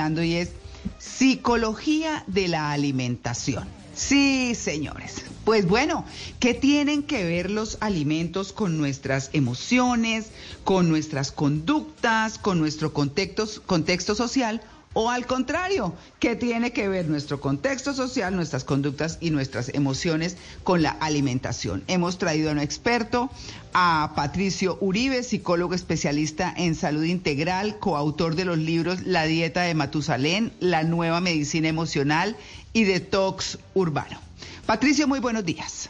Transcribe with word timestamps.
Y 0.00 0.36
es 0.36 0.52
psicología 0.98 2.24
de 2.26 2.48
la 2.48 2.72
alimentación. 2.72 3.68
Sí, 3.94 4.54
señores. 4.54 5.16
Pues 5.44 5.66
bueno, 5.66 6.06
¿qué 6.38 6.54
tienen 6.54 7.02
que 7.02 7.22
ver 7.22 7.50
los 7.50 7.76
alimentos 7.80 8.54
con 8.54 8.78
nuestras 8.78 9.28
emociones, 9.34 10.30
con 10.64 10.88
nuestras 10.88 11.32
conductas, 11.32 12.38
con 12.38 12.58
nuestro 12.58 12.94
contexto, 12.94 13.46
contexto 13.66 14.14
social? 14.14 14.62
O 14.92 15.08
al 15.08 15.24
contrario, 15.24 15.94
¿qué 16.18 16.34
tiene 16.34 16.72
que 16.72 16.88
ver 16.88 17.08
nuestro 17.08 17.40
contexto 17.40 17.94
social, 17.94 18.34
nuestras 18.34 18.64
conductas 18.64 19.18
y 19.20 19.30
nuestras 19.30 19.68
emociones 19.72 20.36
con 20.64 20.82
la 20.82 20.90
alimentación? 20.90 21.84
Hemos 21.86 22.18
traído 22.18 22.50
a 22.50 22.52
un 22.54 22.58
experto, 22.58 23.30
a 23.72 24.14
Patricio 24.16 24.78
Uribe, 24.80 25.22
psicólogo 25.22 25.74
especialista 25.74 26.52
en 26.56 26.74
salud 26.74 27.04
integral, 27.04 27.78
coautor 27.78 28.34
de 28.34 28.44
los 28.44 28.58
libros 28.58 29.02
La 29.02 29.26
dieta 29.26 29.62
de 29.62 29.74
Matusalén, 29.74 30.50
La 30.58 30.82
nueva 30.82 31.20
medicina 31.20 31.68
emocional 31.68 32.34
y 32.72 32.82
Detox 32.82 33.60
urbano. 33.74 34.18
Patricio, 34.66 35.06
muy 35.06 35.20
buenos 35.20 35.44
días. 35.44 35.88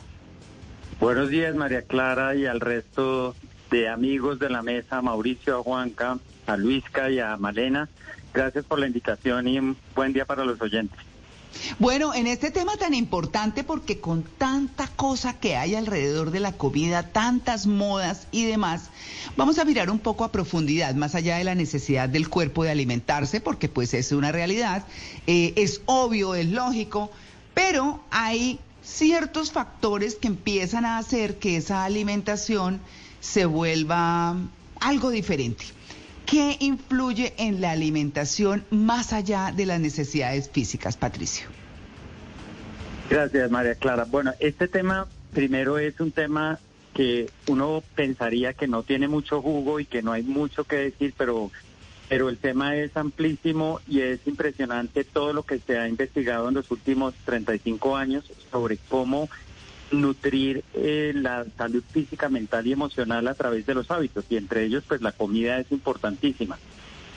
Buenos 1.00 1.30
días, 1.30 1.54
María 1.54 1.80
Clara, 1.80 2.34
y 2.34 2.44
al 2.44 2.60
resto 2.60 3.34
de 3.70 3.88
amigos 3.88 4.38
de 4.38 4.50
la 4.50 4.60
mesa, 4.62 5.00
Mauricio, 5.00 5.58
a 5.58 5.62
Juanca, 5.62 6.18
a 6.46 6.56
Luisca 6.58 7.10
y 7.10 7.18
a 7.18 7.38
Malena. 7.38 7.88
Gracias 8.32 8.64
por 8.64 8.78
la 8.78 8.86
invitación 8.86 9.48
y 9.48 9.58
un 9.58 9.76
buen 9.94 10.12
día 10.12 10.24
para 10.24 10.44
los 10.44 10.60
oyentes. 10.60 10.98
Bueno, 11.78 12.14
en 12.14 12.26
este 12.26 12.50
tema 12.50 12.76
tan 12.76 12.94
importante 12.94 13.64
porque 13.64 14.00
con 14.00 14.22
tanta 14.22 14.86
cosa 14.86 15.38
que 15.38 15.56
hay 15.56 15.74
alrededor 15.74 16.30
de 16.30 16.40
la 16.40 16.52
comida, 16.52 17.08
tantas 17.12 17.66
modas 17.66 18.28
y 18.30 18.44
demás, 18.44 18.90
vamos 19.36 19.58
a 19.58 19.64
mirar 19.64 19.90
un 19.90 19.98
poco 19.98 20.24
a 20.24 20.30
profundidad, 20.30 20.94
más 20.94 21.14
allá 21.14 21.38
de 21.38 21.44
la 21.44 21.56
necesidad 21.56 22.08
del 22.08 22.28
cuerpo 22.28 22.62
de 22.62 22.70
alimentarse, 22.70 23.40
porque 23.40 23.68
pues 23.68 23.94
es 23.94 24.12
una 24.12 24.30
realidad, 24.30 24.84
eh, 25.26 25.52
es 25.56 25.82
obvio, 25.86 26.36
es 26.36 26.46
lógico, 26.46 27.10
pero 27.52 28.00
hay 28.10 28.60
ciertos 28.82 29.50
factores 29.50 30.14
que 30.14 30.28
empiezan 30.28 30.84
a 30.84 30.98
hacer 30.98 31.38
que 31.38 31.56
esa 31.56 31.84
alimentación 31.84 32.80
se 33.20 33.44
vuelva 33.44 34.36
algo 34.80 35.10
diferente. 35.10 35.64
¿Qué 36.30 36.56
influye 36.60 37.34
en 37.38 37.60
la 37.60 37.72
alimentación 37.72 38.64
más 38.70 39.12
allá 39.12 39.52
de 39.52 39.66
las 39.66 39.80
necesidades 39.80 40.48
físicas, 40.48 40.96
Patricio? 40.96 41.48
Gracias, 43.10 43.50
María 43.50 43.74
Clara. 43.74 44.04
Bueno, 44.04 44.32
este 44.38 44.68
tema 44.68 45.08
primero 45.34 45.80
es 45.80 45.98
un 45.98 46.12
tema 46.12 46.60
que 46.94 47.28
uno 47.48 47.82
pensaría 47.96 48.52
que 48.52 48.68
no 48.68 48.84
tiene 48.84 49.08
mucho 49.08 49.42
jugo 49.42 49.80
y 49.80 49.86
que 49.86 50.02
no 50.02 50.12
hay 50.12 50.22
mucho 50.22 50.62
que 50.62 50.76
decir, 50.76 51.14
pero, 51.18 51.50
pero 52.08 52.28
el 52.28 52.38
tema 52.38 52.76
es 52.76 52.96
amplísimo 52.96 53.80
y 53.88 54.02
es 54.02 54.20
impresionante 54.24 55.02
todo 55.02 55.32
lo 55.32 55.42
que 55.42 55.58
se 55.58 55.78
ha 55.78 55.88
investigado 55.88 56.48
en 56.48 56.54
los 56.54 56.70
últimos 56.70 57.12
35 57.24 57.96
años 57.96 58.30
sobre 58.52 58.76
cómo 58.76 59.28
nutrir 59.92 60.64
eh, 60.74 61.12
la 61.14 61.44
salud 61.56 61.82
física, 61.90 62.28
mental 62.28 62.66
y 62.66 62.72
emocional 62.72 63.26
a 63.28 63.34
través 63.34 63.66
de 63.66 63.74
los 63.74 63.90
hábitos 63.90 64.24
y 64.28 64.36
entre 64.36 64.64
ellos 64.64 64.84
pues 64.86 65.02
la 65.02 65.12
comida 65.12 65.58
es 65.58 65.70
importantísima. 65.72 66.58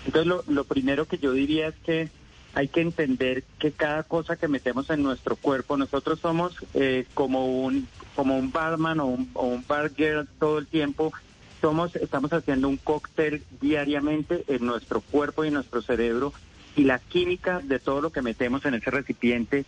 Entonces 0.06 0.44
lo, 0.48 0.64
primero 0.66 1.06
que 1.06 1.18
yo 1.18 1.32
diría 1.32 1.70
es 1.70 1.76
que 1.76 2.10
hay 2.56 2.68
que 2.68 2.82
entender 2.82 3.44
que 3.58 3.72
cada 3.72 4.04
cosa 4.04 4.36
que 4.36 4.48
metemos 4.48 4.90
en 4.90 5.02
nuestro 5.02 5.36
cuerpo, 5.36 5.78
nosotros 5.78 6.20
somos 6.20 6.56
eh, 6.74 7.06
como 7.14 7.64
un 7.64 7.88
como 8.16 8.38
un 8.38 8.52
barman 8.52 9.00
o 9.00 9.08
un, 9.08 9.30
o 9.34 9.48
un 9.48 9.66
bar 9.68 9.92
todo 10.40 10.60
el 10.60 10.68
tiempo, 10.68 11.12
somos 11.62 11.96
estamos 11.96 12.32
haciendo 12.34 12.70
un 12.70 12.78
cóctel 12.78 13.44
diariamente 13.62 14.44
en 14.48 14.66
nuestro 14.66 15.02
cuerpo 15.02 15.46
y 15.46 15.52
nuestro 15.52 15.82
cerebro 15.82 16.34
y 16.76 16.84
la 16.84 17.00
química 17.00 17.60
de 17.64 17.80
todo 17.80 18.02
lo 18.02 18.12
que 18.12 18.22
metemos 18.22 18.66
en 18.66 18.74
ese 18.76 18.92
recipiente 18.92 19.66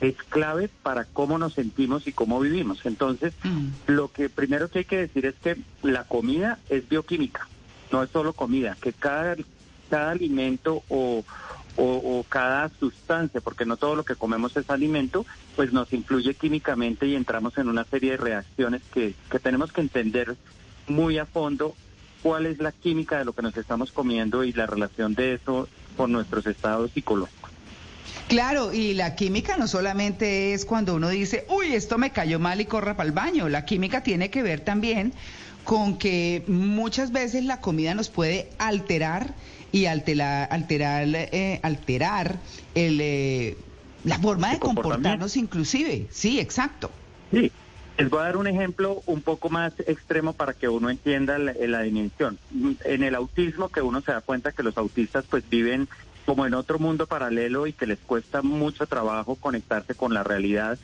es 0.00 0.14
clave 0.28 0.68
para 0.82 1.04
cómo 1.04 1.38
nos 1.38 1.54
sentimos 1.54 2.06
y 2.06 2.12
cómo 2.12 2.38
vivimos. 2.40 2.84
Entonces, 2.86 3.34
Mm. 3.44 3.68
lo 3.86 4.08
que 4.12 4.28
primero 4.28 4.68
que 4.68 4.80
hay 4.80 4.84
que 4.84 4.98
decir 4.98 5.26
es 5.26 5.34
que 5.42 5.56
la 5.82 6.04
comida 6.04 6.58
es 6.68 6.88
bioquímica, 6.88 7.48
no 7.92 8.02
es 8.02 8.10
solo 8.10 8.32
comida, 8.32 8.76
que 8.80 8.92
cada, 8.92 9.36
cada 9.90 10.10
alimento 10.10 10.82
o, 10.88 11.24
o, 11.76 11.84
o 11.84 12.24
cada 12.28 12.68
sustancia, 12.80 13.40
porque 13.40 13.64
no 13.64 13.76
todo 13.76 13.96
lo 13.96 14.04
que 14.04 14.14
comemos 14.16 14.56
es 14.56 14.68
alimento, 14.70 15.24
pues 15.56 15.72
nos 15.72 15.92
influye 15.92 16.34
químicamente 16.34 17.06
y 17.06 17.14
entramos 17.14 17.56
en 17.58 17.68
una 17.68 17.84
serie 17.84 18.12
de 18.12 18.16
reacciones 18.18 18.82
que, 18.92 19.14
que 19.30 19.38
tenemos 19.38 19.72
que 19.72 19.80
entender 19.80 20.36
muy 20.86 21.18
a 21.18 21.26
fondo 21.26 21.74
cuál 22.22 22.46
es 22.46 22.58
la 22.58 22.72
química 22.72 23.18
de 23.18 23.24
lo 23.24 23.32
que 23.32 23.42
nos 23.42 23.56
estamos 23.56 23.92
comiendo 23.92 24.42
y 24.44 24.52
la 24.52 24.66
relación 24.66 25.14
de 25.14 25.34
eso 25.34 25.68
con 25.96 26.10
nuestros 26.12 26.46
estados 26.46 26.90
psicológicos. 26.92 27.37
Claro, 28.28 28.74
y 28.74 28.92
la 28.92 29.14
química 29.14 29.56
no 29.56 29.66
solamente 29.66 30.52
es 30.52 30.66
cuando 30.66 30.94
uno 30.94 31.08
dice, 31.08 31.46
uy, 31.48 31.74
esto 31.74 31.96
me 31.96 32.10
cayó 32.10 32.38
mal 32.38 32.60
y 32.60 32.66
corra 32.66 32.94
para 32.94 33.08
el 33.08 33.14
baño. 33.14 33.48
La 33.48 33.64
química 33.64 34.02
tiene 34.02 34.30
que 34.30 34.42
ver 34.42 34.60
también 34.60 35.14
con 35.64 35.96
que 35.98 36.44
muchas 36.46 37.10
veces 37.10 37.44
la 37.44 37.60
comida 37.60 37.94
nos 37.94 38.10
puede 38.10 38.50
alterar 38.58 39.34
y 39.72 39.86
alterar, 39.86 40.48
alterar, 40.50 41.06
eh, 41.14 41.60
alterar 41.62 42.38
el, 42.74 43.00
eh, 43.00 43.56
la 44.04 44.18
forma 44.18 44.52
de 44.52 44.58
comportarnos 44.58 45.36
inclusive. 45.36 46.06
Sí, 46.10 46.38
exacto. 46.38 46.90
Sí, 47.30 47.50
les 47.96 48.10
voy 48.10 48.20
a 48.20 48.24
dar 48.24 48.36
un 48.36 48.46
ejemplo 48.46 49.02
un 49.06 49.22
poco 49.22 49.48
más 49.48 49.72
extremo 49.86 50.34
para 50.34 50.52
que 50.52 50.68
uno 50.68 50.90
entienda 50.90 51.38
la, 51.38 51.54
la 51.54 51.82
dimensión. 51.82 52.38
En 52.84 53.02
el 53.02 53.14
autismo, 53.14 53.70
que 53.70 53.80
uno 53.80 54.02
se 54.02 54.12
da 54.12 54.20
cuenta 54.20 54.52
que 54.52 54.62
los 54.62 54.76
autistas 54.76 55.24
pues 55.28 55.48
viven 55.48 55.88
como 56.28 56.44
en 56.44 56.52
otro 56.52 56.78
mundo 56.78 57.06
paralelo 57.06 57.66
y 57.66 57.72
que 57.72 57.86
les 57.86 57.98
cuesta 58.00 58.42
mucho 58.42 58.86
trabajo 58.86 59.36
conectarse 59.36 59.94
con 59.94 60.12
la 60.12 60.24
realidad, 60.24 60.78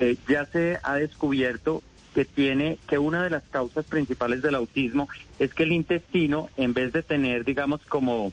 eh, 0.00 0.16
ya 0.28 0.44
se 0.46 0.80
ha 0.82 0.96
descubierto 0.96 1.84
que 2.16 2.24
tiene 2.24 2.78
que 2.88 2.98
una 2.98 3.22
de 3.22 3.30
las 3.30 3.44
causas 3.44 3.84
principales 3.84 4.42
del 4.42 4.56
autismo 4.56 5.08
es 5.38 5.54
que 5.54 5.62
el 5.62 5.70
intestino, 5.70 6.48
en 6.56 6.74
vez 6.74 6.92
de 6.92 7.04
tener, 7.04 7.44
digamos, 7.44 7.80
como 7.86 8.32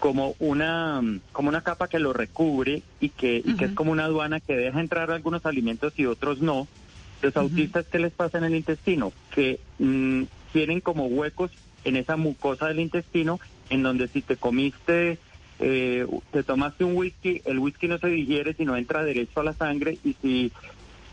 como 0.00 0.34
una 0.38 1.00
como 1.32 1.48
una 1.48 1.62
capa 1.62 1.88
que 1.88 1.98
lo 1.98 2.12
recubre 2.12 2.82
y 3.00 3.08
que, 3.08 3.40
y 3.42 3.54
que 3.54 3.64
es 3.64 3.72
como 3.72 3.90
una 3.90 4.04
aduana 4.04 4.38
que 4.38 4.54
deja 4.54 4.80
entrar 4.80 5.10
algunos 5.12 5.46
alimentos 5.46 5.94
y 5.96 6.04
otros 6.04 6.42
no. 6.42 6.68
Los 7.22 7.34
autistas, 7.38 7.86
¿qué 7.86 7.98
les 7.98 8.12
pasa 8.12 8.36
en 8.36 8.44
el 8.44 8.54
intestino? 8.54 9.14
Que 9.34 9.60
mm, 9.78 10.24
tienen 10.52 10.82
como 10.82 11.06
huecos 11.06 11.52
en 11.84 11.96
esa 11.96 12.18
mucosa 12.18 12.68
del 12.68 12.80
intestino, 12.80 13.40
en 13.70 13.82
donde 13.82 14.08
si 14.08 14.20
te 14.20 14.36
comiste, 14.36 15.18
eh, 15.64 16.06
te 16.32 16.42
tomaste 16.42 16.84
un 16.84 16.96
whisky, 16.96 17.40
el 17.44 17.60
whisky 17.60 17.86
no 17.86 17.96
se 17.98 18.08
digiere, 18.08 18.52
sino 18.52 18.76
entra 18.76 19.04
derecho 19.04 19.40
a 19.40 19.44
la 19.44 19.52
sangre, 19.52 19.96
y 20.02 20.16
si 20.20 20.52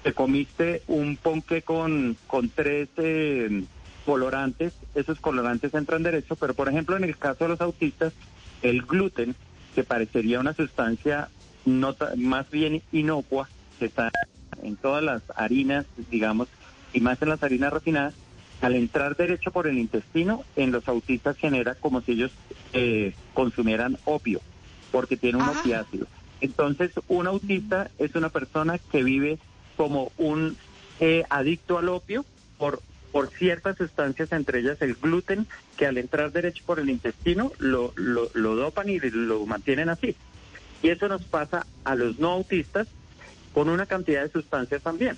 te 0.02 0.14
comiste 0.14 0.82
un 0.88 1.18
ponque 1.18 1.62
con, 1.62 2.18
con 2.26 2.50
tres 2.50 2.90
eh, 2.98 3.64
colorantes, 4.06 4.74
esos 4.96 5.20
colorantes 5.20 5.74
entran 5.76 6.02
derecho, 6.02 6.36
pero 6.36 6.56
por 6.56 6.68
ejemplo 6.68 6.98
en 6.98 7.04
el 7.04 7.16
caso 7.16 7.44
de 7.44 7.50
los 7.50 7.62
autistas, 7.62 8.12
el 8.64 8.82
gluten, 8.82 9.36
que 9.76 9.84
parecería 9.84 10.40
una 10.40 10.54
sustancia 10.54 11.30
no 11.66 11.96
más 12.18 12.50
bien 12.50 12.82
inocua, 12.92 13.48
que 13.78 13.86
está 13.86 14.12
en 14.64 14.76
todas 14.78 15.04
las 15.04 15.22
harinas, 15.36 15.86
digamos, 16.10 16.48
y 16.92 17.02
más 17.02 17.22
en 17.22 17.30
las 17.30 17.44
harinas 17.44 17.72
refinadas, 17.72 18.16
al 18.62 18.76
entrar 18.76 19.16
derecho 19.16 19.52
por 19.52 19.68
el 19.68 19.78
intestino, 19.78 20.44
en 20.56 20.72
los 20.72 20.88
autistas 20.88 21.38
genera 21.38 21.76
como 21.76 22.02
si 22.02 22.14
ellos 22.14 22.32
eh, 22.74 23.14
consumieran 23.34 23.98
opio, 24.06 24.42
porque 24.92 25.18
tiene 25.18 25.38
un 25.38 25.44
Ah. 25.46 25.56
opiáceo. 25.60 26.06
Entonces, 26.42 26.92
un 27.08 27.28
autista 27.28 27.90
es 28.00 28.16
una 28.16 28.30
persona 28.30 28.78
que 28.78 29.04
vive 29.04 29.40
como 29.78 30.12
un 30.18 30.58
eh, 31.00 31.24
adicto 31.30 31.78
al 31.78 31.88
opio 31.90 32.26
por, 32.58 32.82
por 33.14 33.30
ciertas 33.30 33.78
sustancias, 33.78 34.32
entre 34.34 34.60
ellas 34.60 34.82
el 34.82 34.96
gluten, 34.96 35.48
que 35.78 35.86
al 35.86 35.98
entrar 35.98 36.32
derecho 36.32 36.64
por 36.66 36.80
el 36.80 36.90
intestino 36.90 37.54
lo, 37.60 37.94
lo, 37.96 38.30
lo 38.34 38.56
dopan 38.56 38.90
y 38.90 39.00
lo 39.00 39.46
mantienen 39.46 39.90
así. 39.90 40.16
Y 40.84 40.90
eso 40.90 41.08
nos 41.08 41.24
pasa 41.24 41.66
a 41.86 41.96
los 41.96 42.20
no 42.20 42.32
autistas 42.32 42.88
con 43.54 43.70
una 43.70 43.86
cantidad 43.86 44.24
de 44.24 44.32
sustancias 44.32 44.82
también. 44.82 45.18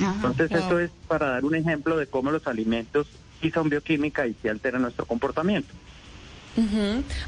Ajá, 0.00 0.14
Entonces, 0.14 0.48
claro. 0.48 0.62
esto 0.62 0.80
es 0.80 0.90
para 1.08 1.30
dar 1.30 1.44
un 1.44 1.54
ejemplo 1.54 1.96
de 1.96 2.06
cómo 2.06 2.30
los 2.30 2.46
alimentos 2.46 3.06
sí 3.40 3.50
son 3.50 3.68
bioquímica 3.68 4.26
y 4.26 4.34
sí 4.40 4.48
alteran 4.48 4.82
nuestro 4.82 5.04
comportamiento. 5.06 5.72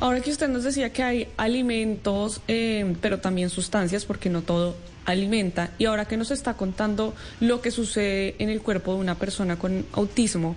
Ahora 0.00 0.20
que 0.20 0.30
usted 0.30 0.48
nos 0.48 0.64
decía 0.64 0.92
que 0.92 1.02
hay 1.02 1.28
alimentos, 1.36 2.40
eh, 2.48 2.94
pero 3.00 3.20
también 3.20 3.50
sustancias, 3.50 4.04
porque 4.04 4.30
no 4.30 4.42
todo 4.42 4.74
alimenta, 5.04 5.70
y 5.78 5.84
ahora 5.84 6.06
que 6.06 6.16
nos 6.16 6.30
está 6.30 6.54
contando 6.54 7.14
lo 7.40 7.60
que 7.60 7.70
sucede 7.70 8.36
en 8.38 8.48
el 8.48 8.62
cuerpo 8.62 8.94
de 8.94 9.00
una 9.00 9.16
persona 9.16 9.58
con 9.58 9.84
autismo, 9.92 10.56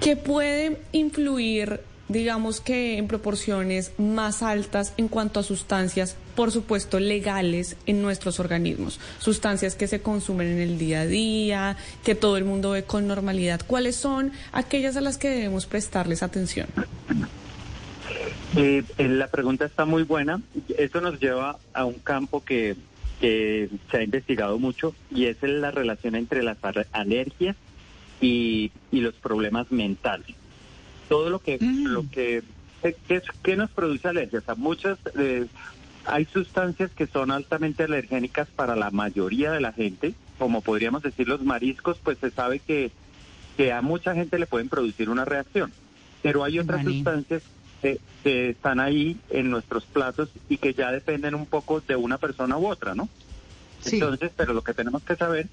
¿qué 0.00 0.16
puede 0.16 0.80
influir, 0.92 1.80
digamos 2.08 2.60
que 2.60 2.98
en 2.98 3.08
proporciones 3.08 3.92
más 3.98 4.42
altas 4.42 4.92
en 4.96 5.08
cuanto 5.08 5.40
a 5.40 5.42
sustancias, 5.42 6.16
por 6.40 6.52
supuesto, 6.52 6.98
legales 7.00 7.76
en 7.84 8.00
nuestros 8.00 8.40
organismos? 8.40 8.98
Sustancias 9.18 9.74
que 9.74 9.86
se 9.86 10.00
consumen 10.00 10.46
en 10.46 10.58
el 10.60 10.78
día 10.78 11.02
a 11.02 11.06
día, 11.06 11.76
que 12.02 12.14
todo 12.14 12.38
el 12.38 12.46
mundo 12.46 12.70
ve 12.70 12.84
con 12.84 13.06
normalidad. 13.06 13.60
¿Cuáles 13.66 13.96
son 13.96 14.32
aquellas 14.50 14.96
a 14.96 15.02
las 15.02 15.18
que 15.18 15.28
debemos 15.28 15.66
prestarles 15.66 16.22
atención? 16.22 16.66
Eh, 18.56 18.82
eh, 18.96 19.08
la 19.08 19.26
pregunta 19.26 19.66
está 19.66 19.84
muy 19.84 20.02
buena. 20.04 20.40
Esto 20.78 21.02
nos 21.02 21.20
lleva 21.20 21.58
a 21.74 21.84
un 21.84 21.98
campo 21.98 22.42
que, 22.42 22.74
que 23.20 23.68
se 23.90 23.98
ha 23.98 24.02
investigado 24.02 24.58
mucho 24.58 24.94
y 25.14 25.26
es 25.26 25.36
la 25.42 25.70
relación 25.70 26.14
entre 26.14 26.42
las 26.42 26.56
al- 26.64 26.86
alergias 26.92 27.54
y, 28.18 28.72
y 28.90 29.00
los 29.00 29.12
problemas 29.16 29.70
mentales. 29.70 30.34
Todo 31.10 31.28
lo 31.28 31.40
que, 31.40 31.58
lo 31.60 32.08
que, 32.10 32.42
¿qué, 33.06 33.20
qué 33.42 33.56
nos 33.56 33.70
produce 33.72 34.08
alergias? 34.08 34.48
A 34.48 34.54
muchas, 34.54 34.96
eh, 35.18 35.44
hay 36.10 36.24
sustancias 36.26 36.90
que 36.90 37.06
son 37.06 37.30
altamente 37.30 37.84
alergénicas 37.84 38.48
para 38.48 38.76
la 38.76 38.90
mayoría 38.90 39.52
de 39.52 39.60
la 39.60 39.72
gente, 39.72 40.14
como 40.38 40.60
podríamos 40.60 41.02
decir 41.02 41.28
los 41.28 41.42
mariscos, 41.42 41.98
pues 42.02 42.18
se 42.18 42.30
sabe 42.30 42.58
que, 42.58 42.90
que 43.56 43.72
a 43.72 43.80
mucha 43.80 44.14
gente 44.14 44.38
le 44.38 44.46
pueden 44.46 44.68
producir 44.68 45.08
una 45.08 45.24
reacción. 45.24 45.72
Pero 46.22 46.44
hay 46.44 46.58
otras 46.58 46.82
Maní. 46.84 46.96
sustancias 46.96 47.42
que, 47.80 48.00
que 48.22 48.50
están 48.50 48.80
ahí 48.80 49.18
en 49.30 49.50
nuestros 49.50 49.84
platos 49.84 50.30
y 50.48 50.58
que 50.58 50.74
ya 50.74 50.90
dependen 50.92 51.34
un 51.34 51.46
poco 51.46 51.80
de 51.80 51.96
una 51.96 52.18
persona 52.18 52.58
u 52.58 52.66
otra, 52.66 52.94
¿no? 52.94 53.08
Sí. 53.80 53.96
Entonces, 53.96 54.32
pero 54.36 54.52
lo 54.52 54.62
que 54.62 54.74
tenemos 54.74 55.02
que 55.02 55.16
saber 55.16 55.48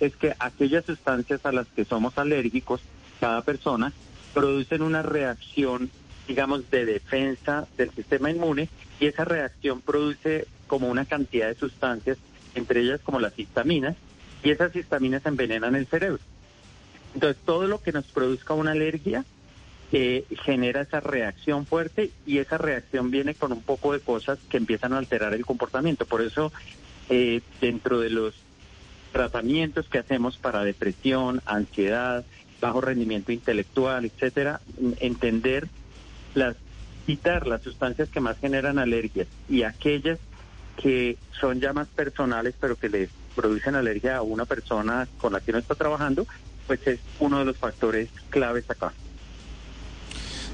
es 0.00 0.16
que 0.16 0.34
aquellas 0.38 0.84
sustancias 0.84 1.44
a 1.44 1.52
las 1.52 1.66
que 1.68 1.84
somos 1.84 2.18
alérgicos, 2.18 2.80
cada 3.20 3.42
persona, 3.42 3.92
producen 4.34 4.82
una 4.82 5.02
reacción, 5.02 5.90
digamos, 6.30 6.70
de 6.70 6.84
defensa 6.86 7.66
del 7.76 7.90
sistema 7.90 8.30
inmune 8.30 8.68
y 9.00 9.06
esa 9.06 9.24
reacción 9.24 9.80
produce 9.80 10.46
como 10.68 10.88
una 10.88 11.04
cantidad 11.04 11.48
de 11.48 11.56
sustancias, 11.56 12.18
entre 12.54 12.82
ellas 12.82 13.00
como 13.02 13.18
las 13.18 13.36
histaminas, 13.36 13.96
y 14.44 14.50
esas 14.50 14.76
histaminas 14.76 15.26
envenenan 15.26 15.74
el 15.74 15.88
cerebro. 15.88 16.20
Entonces, 17.14 17.42
todo 17.44 17.66
lo 17.66 17.82
que 17.82 17.90
nos 17.90 18.04
produzca 18.04 18.54
una 18.54 18.70
alergia 18.70 19.24
eh, 19.90 20.24
genera 20.44 20.82
esa 20.82 21.00
reacción 21.00 21.66
fuerte 21.66 22.12
y 22.24 22.38
esa 22.38 22.58
reacción 22.58 23.10
viene 23.10 23.34
con 23.34 23.50
un 23.50 23.62
poco 23.62 23.92
de 23.92 23.98
cosas 23.98 24.38
que 24.48 24.58
empiezan 24.58 24.92
a 24.92 24.98
alterar 24.98 25.34
el 25.34 25.44
comportamiento. 25.44 26.06
Por 26.06 26.22
eso, 26.22 26.52
eh, 27.08 27.40
dentro 27.60 27.98
de 27.98 28.10
los 28.10 28.34
tratamientos 29.10 29.88
que 29.88 29.98
hacemos 29.98 30.38
para 30.38 30.62
depresión, 30.62 31.42
ansiedad, 31.44 32.24
bajo 32.60 32.80
rendimiento 32.80 33.32
intelectual, 33.32 34.04
etcétera, 34.04 34.60
entender 35.00 35.66
las 36.34 36.56
quitar 37.06 37.46
las 37.46 37.62
sustancias 37.62 38.08
que 38.08 38.20
más 38.20 38.38
generan 38.38 38.78
alergias 38.78 39.26
y 39.48 39.62
aquellas 39.62 40.18
que 40.76 41.18
son 41.40 41.60
ya 41.60 41.72
más 41.72 41.88
personales 41.88 42.54
pero 42.60 42.76
que 42.76 42.88
le 42.88 43.08
producen 43.34 43.74
alergia 43.74 44.16
a 44.16 44.22
una 44.22 44.44
persona 44.44 45.08
con 45.18 45.32
la 45.32 45.40
que 45.40 45.50
uno 45.50 45.58
está 45.58 45.74
trabajando, 45.74 46.26
pues 46.66 46.86
es 46.86 47.00
uno 47.18 47.38
de 47.38 47.44
los 47.46 47.56
factores 47.56 48.08
claves 48.28 48.68
acá. 48.68 48.92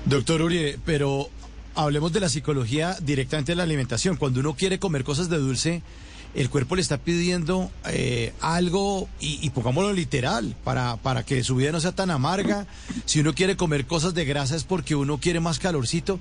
Doctor 0.05 0.43
Uribe, 0.43 0.78
pero 0.84 1.28
hablemos 1.75 2.12
de 2.12 2.20
la 2.20 2.29
psicología 2.29 2.96
directamente 3.00 3.52
de 3.52 3.56
la 3.56 3.64
alimentación. 3.64 4.17
Cuando 4.17 4.40
uno 4.40 4.55
quiere 4.55 4.79
comer 4.79 5.05
cosas 5.05 5.29
de 5.29 5.38
dulce, 5.38 5.82
el 6.36 6.50
cuerpo 6.50 6.76
le 6.76 6.82
está 6.82 6.98
pidiendo 6.98 7.70
eh, 7.88 8.32
algo, 8.40 9.08
y, 9.20 9.38
y 9.42 9.50
pongámoslo 9.50 9.92
literal, 9.92 10.54
para, 10.62 10.96
para 10.98 11.24
que 11.24 11.42
su 11.42 11.56
vida 11.56 11.72
no 11.72 11.80
sea 11.80 11.92
tan 11.92 12.10
amarga. 12.10 12.66
Si 13.06 13.20
uno 13.20 13.34
quiere 13.34 13.56
comer 13.56 13.86
cosas 13.86 14.14
de 14.14 14.24
grasa 14.26 14.54
es 14.54 14.64
porque 14.64 14.94
uno 14.94 15.18
quiere 15.18 15.40
más 15.40 15.58
calorcito. 15.58 16.20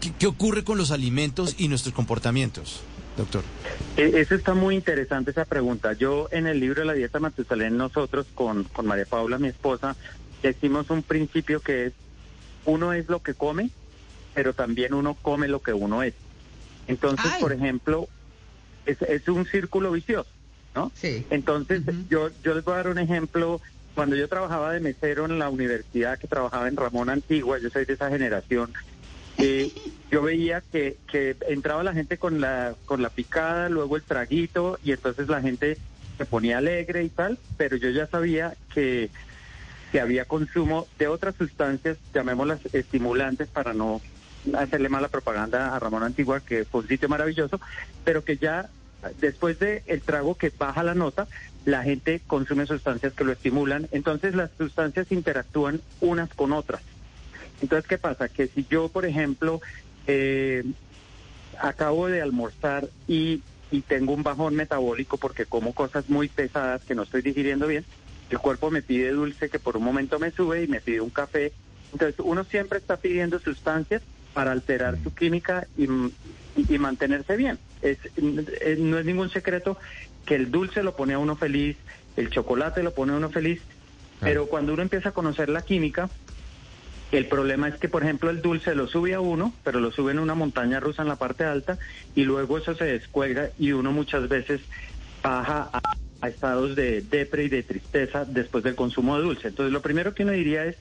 ¿Qué, 0.00 0.12
qué 0.18 0.26
ocurre 0.26 0.62
con 0.62 0.78
los 0.78 0.90
alimentos 0.92 1.56
y 1.58 1.68
nuestros 1.68 1.94
comportamientos, 1.94 2.80
doctor? 3.16 3.42
Eh, 3.96 4.12
Eso 4.14 4.34
está 4.36 4.54
muy 4.54 4.76
interesante 4.76 5.32
esa 5.32 5.44
pregunta. 5.44 5.94
Yo 5.94 6.28
en 6.30 6.46
el 6.46 6.60
libro 6.60 6.82
de 6.82 6.86
la 6.86 6.92
dieta 6.92 7.18
Matusalén, 7.18 7.76
nosotros 7.76 8.26
con, 8.34 8.64
con 8.64 8.86
María 8.86 9.06
Paula, 9.06 9.38
mi 9.38 9.48
esposa, 9.48 9.96
decimos 10.42 10.90
un 10.90 11.02
principio 11.02 11.60
que 11.60 11.86
es, 11.86 11.92
uno 12.66 12.92
es 12.92 13.08
lo 13.08 13.20
que 13.22 13.34
come, 13.34 13.70
pero 14.34 14.52
también 14.52 14.94
uno 14.94 15.14
come 15.14 15.48
lo 15.48 15.60
que 15.60 15.72
uno 15.72 16.02
es. 16.02 16.14
Entonces, 16.86 17.32
Ay. 17.34 17.40
por 17.40 17.52
ejemplo, 17.52 18.06
es, 18.86 19.02
es 19.02 19.28
un 19.28 19.44
círculo 19.46 19.92
vicioso, 19.92 20.30
¿no? 20.74 20.90
Sí. 20.94 21.26
Entonces, 21.30 21.82
yo, 22.08 22.30
yo 22.42 22.54
les 22.54 22.64
voy 22.64 22.74
a 22.74 22.78
dar 22.78 22.88
un 22.88 22.98
ejemplo. 22.98 23.60
Cuando 23.94 24.14
yo 24.14 24.28
trabajaba 24.28 24.72
de 24.72 24.80
mesero 24.80 25.24
en 25.24 25.38
la 25.38 25.48
universidad, 25.48 26.18
que 26.18 26.28
trabajaba 26.28 26.68
en 26.68 26.76
Ramón 26.76 27.08
Antigua, 27.08 27.58
yo 27.58 27.70
soy 27.70 27.86
de 27.86 27.94
esa 27.94 28.10
generación, 28.10 28.72
eh, 29.38 29.72
yo 30.10 30.22
veía 30.22 30.62
que, 30.72 30.98
que 31.10 31.36
entraba 31.48 31.82
la 31.82 31.94
gente 31.94 32.18
con 32.18 32.40
la, 32.40 32.74
con 32.84 33.02
la 33.02 33.10
picada, 33.10 33.68
luego 33.68 33.96
el 33.96 34.02
traguito, 34.02 34.78
y 34.84 34.92
entonces 34.92 35.28
la 35.28 35.40
gente 35.40 35.78
se 36.16 36.24
ponía 36.26 36.58
alegre 36.58 37.04
y 37.04 37.08
tal, 37.08 37.38
pero 37.56 37.76
yo 37.76 37.90
ya 37.90 38.06
sabía 38.06 38.54
que, 38.72 39.10
que 39.92 40.00
había 40.00 40.24
consumo 40.24 40.86
de 40.98 41.08
otras 41.08 41.34
sustancias, 41.36 41.98
llamémoslas 42.14 42.60
estimulantes 42.74 43.48
para 43.48 43.74
no 43.74 44.00
hacerle 44.54 44.88
mala 44.88 45.08
propaganda 45.08 45.74
a 45.74 45.78
Ramón 45.78 46.02
Antigua, 46.02 46.40
que 46.40 46.64
fue 46.64 46.82
un 46.82 46.88
sitio 46.88 47.08
maravilloso, 47.08 47.60
pero 48.04 48.24
que 48.24 48.36
ya 48.36 48.70
después 49.20 49.58
del 49.58 49.82
el 49.86 50.02
trago 50.02 50.34
que 50.34 50.52
baja 50.56 50.82
la 50.82 50.94
nota, 50.94 51.28
la 51.64 51.82
gente 51.82 52.20
consume 52.26 52.66
sustancias 52.66 53.12
que 53.12 53.24
lo 53.24 53.32
estimulan, 53.32 53.88
entonces 53.92 54.34
las 54.34 54.50
sustancias 54.56 55.10
interactúan 55.10 55.80
unas 56.00 56.32
con 56.34 56.52
otras. 56.52 56.82
Entonces, 57.60 57.88
¿qué 57.88 57.98
pasa? 57.98 58.28
Que 58.28 58.48
si 58.48 58.66
yo, 58.68 58.88
por 58.88 59.06
ejemplo, 59.06 59.60
eh, 60.06 60.64
acabo 61.60 62.08
de 62.08 62.22
almorzar 62.22 62.88
y, 63.08 63.42
y 63.70 63.80
tengo 63.80 64.12
un 64.12 64.22
bajón 64.22 64.54
metabólico 64.54 65.16
porque 65.16 65.46
como 65.46 65.74
cosas 65.74 66.08
muy 66.08 66.28
pesadas 66.28 66.82
que 66.84 66.94
no 66.94 67.02
estoy 67.02 67.22
digiriendo 67.22 67.66
bien, 67.66 67.84
el 68.30 68.38
cuerpo 68.38 68.70
me 68.70 68.82
pide 68.82 69.10
dulce 69.10 69.48
que 69.48 69.58
por 69.58 69.76
un 69.76 69.84
momento 69.84 70.18
me 70.18 70.30
sube 70.30 70.64
y 70.64 70.68
me 70.68 70.80
pide 70.80 71.00
un 71.00 71.10
café. 71.10 71.52
Entonces, 71.92 72.16
uno 72.18 72.44
siempre 72.44 72.78
está 72.78 72.96
pidiendo 72.96 73.38
sustancias 73.38 74.02
para 74.34 74.52
alterar 74.52 74.98
su 75.02 75.14
química 75.14 75.66
y, 75.78 75.88
y- 76.56 76.74
y 76.74 76.78
mantenerse 76.78 77.36
bien. 77.36 77.58
Es, 77.82 77.98
no 78.78 78.98
es 78.98 79.04
ningún 79.04 79.30
secreto 79.30 79.78
que 80.24 80.34
el 80.34 80.50
dulce 80.50 80.82
lo 80.82 80.96
pone 80.96 81.14
a 81.14 81.18
uno 81.18 81.36
feliz, 81.36 81.76
el 82.16 82.30
chocolate 82.30 82.82
lo 82.82 82.92
pone 82.94 83.12
a 83.12 83.16
uno 83.16 83.30
feliz, 83.30 83.60
pero 84.20 84.46
cuando 84.46 84.72
uno 84.72 84.82
empieza 84.82 85.10
a 85.10 85.12
conocer 85.12 85.48
la 85.48 85.62
química, 85.62 86.10
el 87.12 87.28
problema 87.28 87.68
es 87.68 87.76
que, 87.76 87.88
por 87.88 88.02
ejemplo, 88.02 88.30
el 88.30 88.42
dulce 88.42 88.74
lo 88.74 88.88
sube 88.88 89.14
a 89.14 89.20
uno, 89.20 89.54
pero 89.62 89.78
lo 89.78 89.92
sube 89.92 90.10
en 90.12 90.18
una 90.18 90.34
montaña 90.34 90.80
rusa 90.80 91.02
en 91.02 91.08
la 91.08 91.16
parte 91.16 91.44
alta 91.44 91.78
y 92.14 92.24
luego 92.24 92.58
eso 92.58 92.74
se 92.74 92.84
descuelga 92.84 93.50
y 93.58 93.72
uno 93.72 93.92
muchas 93.92 94.28
veces 94.28 94.60
baja 95.22 95.70
a, 95.72 95.80
a 96.20 96.28
estados 96.28 96.74
de 96.74 97.02
depre 97.02 97.44
y 97.44 97.48
de 97.48 97.62
tristeza 97.62 98.24
después 98.24 98.64
del 98.64 98.74
consumo 98.74 99.16
de 99.16 99.22
dulce. 99.22 99.48
Entonces, 99.48 99.72
lo 99.72 99.82
primero 99.82 100.14
que 100.14 100.24
uno 100.24 100.32
diría 100.32 100.64
es 100.64 100.76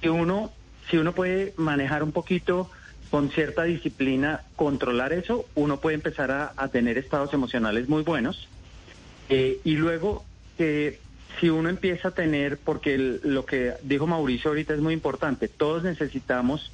que 0.00 0.10
uno, 0.10 0.52
si 0.88 0.96
uno 0.98 1.12
puede 1.12 1.54
manejar 1.56 2.04
un 2.04 2.12
poquito 2.12 2.70
con 3.10 3.30
cierta 3.30 3.64
disciplina, 3.64 4.42
controlar 4.56 5.12
eso, 5.12 5.46
uno 5.54 5.80
puede 5.80 5.94
empezar 5.94 6.30
a, 6.30 6.68
tener 6.68 6.98
estados 6.98 7.32
emocionales 7.32 7.88
muy 7.88 8.02
buenos. 8.02 8.48
Eh, 9.28 9.60
y 9.64 9.76
luego, 9.76 10.24
que 10.56 11.00
si 11.40 11.48
uno 11.48 11.68
empieza 11.68 12.08
a 12.08 12.10
tener, 12.10 12.58
porque 12.58 12.98
lo 12.98 13.46
que 13.46 13.74
dijo 13.82 14.06
Mauricio 14.06 14.50
ahorita 14.50 14.74
es 14.74 14.80
muy 14.80 14.92
importante, 14.92 15.48
todos 15.48 15.84
necesitamos 15.84 16.70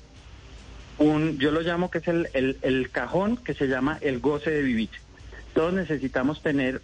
un, 0.98 1.38
yo 1.38 1.50
lo 1.50 1.60
llamo 1.60 1.90
que 1.90 1.98
es 1.98 2.08
el, 2.08 2.28
el, 2.34 2.56
el 2.62 2.90
cajón 2.90 3.36
que 3.36 3.54
se 3.54 3.66
llama 3.66 3.98
el 4.00 4.20
goce 4.20 4.50
de 4.50 4.62
vivir. 4.62 4.90
Todos 5.52 5.72
necesitamos 5.72 6.42
tener 6.42 6.80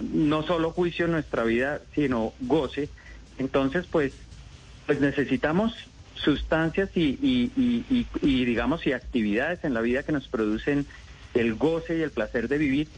no 0.00 0.42
solo 0.42 0.70
juicio 0.72 1.06
en 1.06 1.12
nuestra 1.12 1.44
vida, 1.44 1.80
sino 1.94 2.32
goce. 2.40 2.88
Entonces, 3.38 3.86
pues, 3.90 4.12
pues 4.86 5.00
necesitamos 5.00 5.74
sustancias 6.22 6.90
y, 6.94 7.18
y, 7.22 7.52
y, 7.56 7.84
y- 7.90 8.06
y, 8.22 8.44
digamos, 8.44 8.86
y 8.86 8.92
actividades 8.92 9.64
en 9.64 9.74
la 9.74 9.80
vida 9.80 10.02
que 10.02 10.12
nos 10.12 10.28
producen 10.28 10.86
el 11.34 11.54
goce 11.54 11.98
y 11.98 12.02
el 12.02 12.10
placer 12.10 12.48
de 12.48 12.58
vivir. 12.58 12.88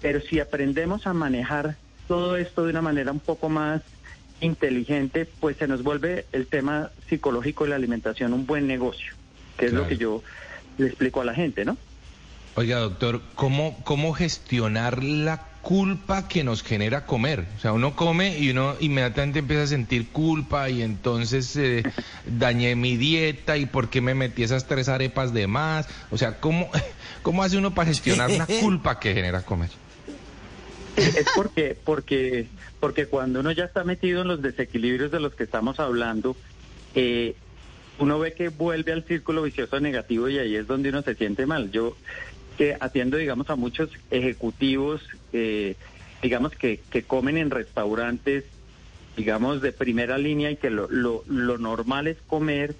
Pero 0.00 0.20
si 0.20 0.40
aprendemos 0.40 1.06
a 1.06 1.12
manejar 1.12 1.76
todo 2.08 2.36
esto 2.36 2.64
de 2.64 2.70
una 2.70 2.82
manera 2.82 3.12
un 3.12 3.20
poco 3.20 3.48
más 3.48 3.82
inteligente, 4.40 5.28
pues 5.40 5.56
se 5.58 5.68
nos 5.68 5.82
vuelve 5.82 6.26
el 6.32 6.46
tema 6.48 6.90
psicológico 7.08 7.64
de 7.64 7.70
la 7.70 7.76
alimentación 7.76 8.32
un 8.32 8.46
buen 8.46 8.66
negocio, 8.66 9.12
que 9.56 9.66
es 9.66 9.72
lo 9.72 9.86
que 9.86 9.96
yo 9.96 10.22
le 10.78 10.86
explico 10.88 11.20
a 11.20 11.24
la 11.24 11.34
gente, 11.34 11.64
¿no? 11.64 11.76
Oiga, 12.56 12.80
doctor, 12.80 13.22
¿cómo, 13.34 13.78
cómo 13.84 14.12
gestionar 14.12 15.02
la 15.04 15.46
culpa 15.62 16.28
que 16.28 16.44
nos 16.44 16.62
genera 16.62 17.06
comer. 17.06 17.46
O 17.56 17.60
sea, 17.60 17.72
uno 17.72 17.96
come 17.96 18.38
y 18.38 18.50
uno 18.50 18.76
inmediatamente 18.80 19.38
empieza 19.38 19.62
a 19.62 19.66
sentir 19.68 20.08
culpa 20.08 20.68
y 20.68 20.82
entonces 20.82 21.56
eh, 21.56 21.84
dañé 22.26 22.74
mi 22.76 22.96
dieta 22.96 23.56
y 23.56 23.66
por 23.66 23.88
qué 23.88 24.00
me 24.00 24.14
metí 24.14 24.42
esas 24.42 24.66
tres 24.66 24.88
arepas 24.88 25.32
de 25.32 25.46
más. 25.46 25.88
O 26.10 26.18
sea, 26.18 26.40
¿cómo, 26.40 26.68
cómo 27.22 27.42
hace 27.42 27.56
uno 27.56 27.74
para 27.74 27.86
gestionar 27.88 28.30
una 28.30 28.46
culpa 28.46 28.98
que 28.98 29.14
genera 29.14 29.42
comer? 29.42 29.70
Es 30.96 31.26
porque, 31.34 31.76
porque, 31.82 32.48
porque 32.80 33.06
cuando 33.06 33.40
uno 33.40 33.52
ya 33.52 33.64
está 33.64 33.82
metido 33.84 34.22
en 34.22 34.28
los 34.28 34.42
desequilibrios 34.42 35.10
de 35.10 35.20
los 35.20 35.34
que 35.34 35.44
estamos 35.44 35.80
hablando, 35.80 36.36
eh, 36.94 37.34
uno 37.98 38.18
ve 38.18 38.34
que 38.34 38.48
vuelve 38.48 38.92
al 38.92 39.04
círculo 39.04 39.42
vicioso 39.42 39.80
negativo 39.80 40.28
y 40.28 40.38
ahí 40.38 40.56
es 40.56 40.66
donde 40.66 40.90
uno 40.90 41.02
se 41.02 41.14
siente 41.14 41.46
mal. 41.46 41.70
Yo 41.70 41.96
que 42.62 42.76
atiendo, 42.78 43.16
digamos, 43.16 43.50
a 43.50 43.56
muchos 43.56 43.90
ejecutivos, 44.12 45.02
eh, 45.32 45.74
digamos, 46.22 46.52
que, 46.52 46.78
que 46.90 47.02
comen 47.02 47.36
en 47.36 47.50
restaurantes, 47.50 48.44
digamos, 49.16 49.60
de 49.62 49.72
primera 49.72 50.16
línea 50.16 50.48
y 50.52 50.56
que 50.56 50.70
lo, 50.70 50.86
lo, 50.88 51.24
lo 51.26 51.58
normal 51.58 52.06
es 52.06 52.18
comer 52.24 52.76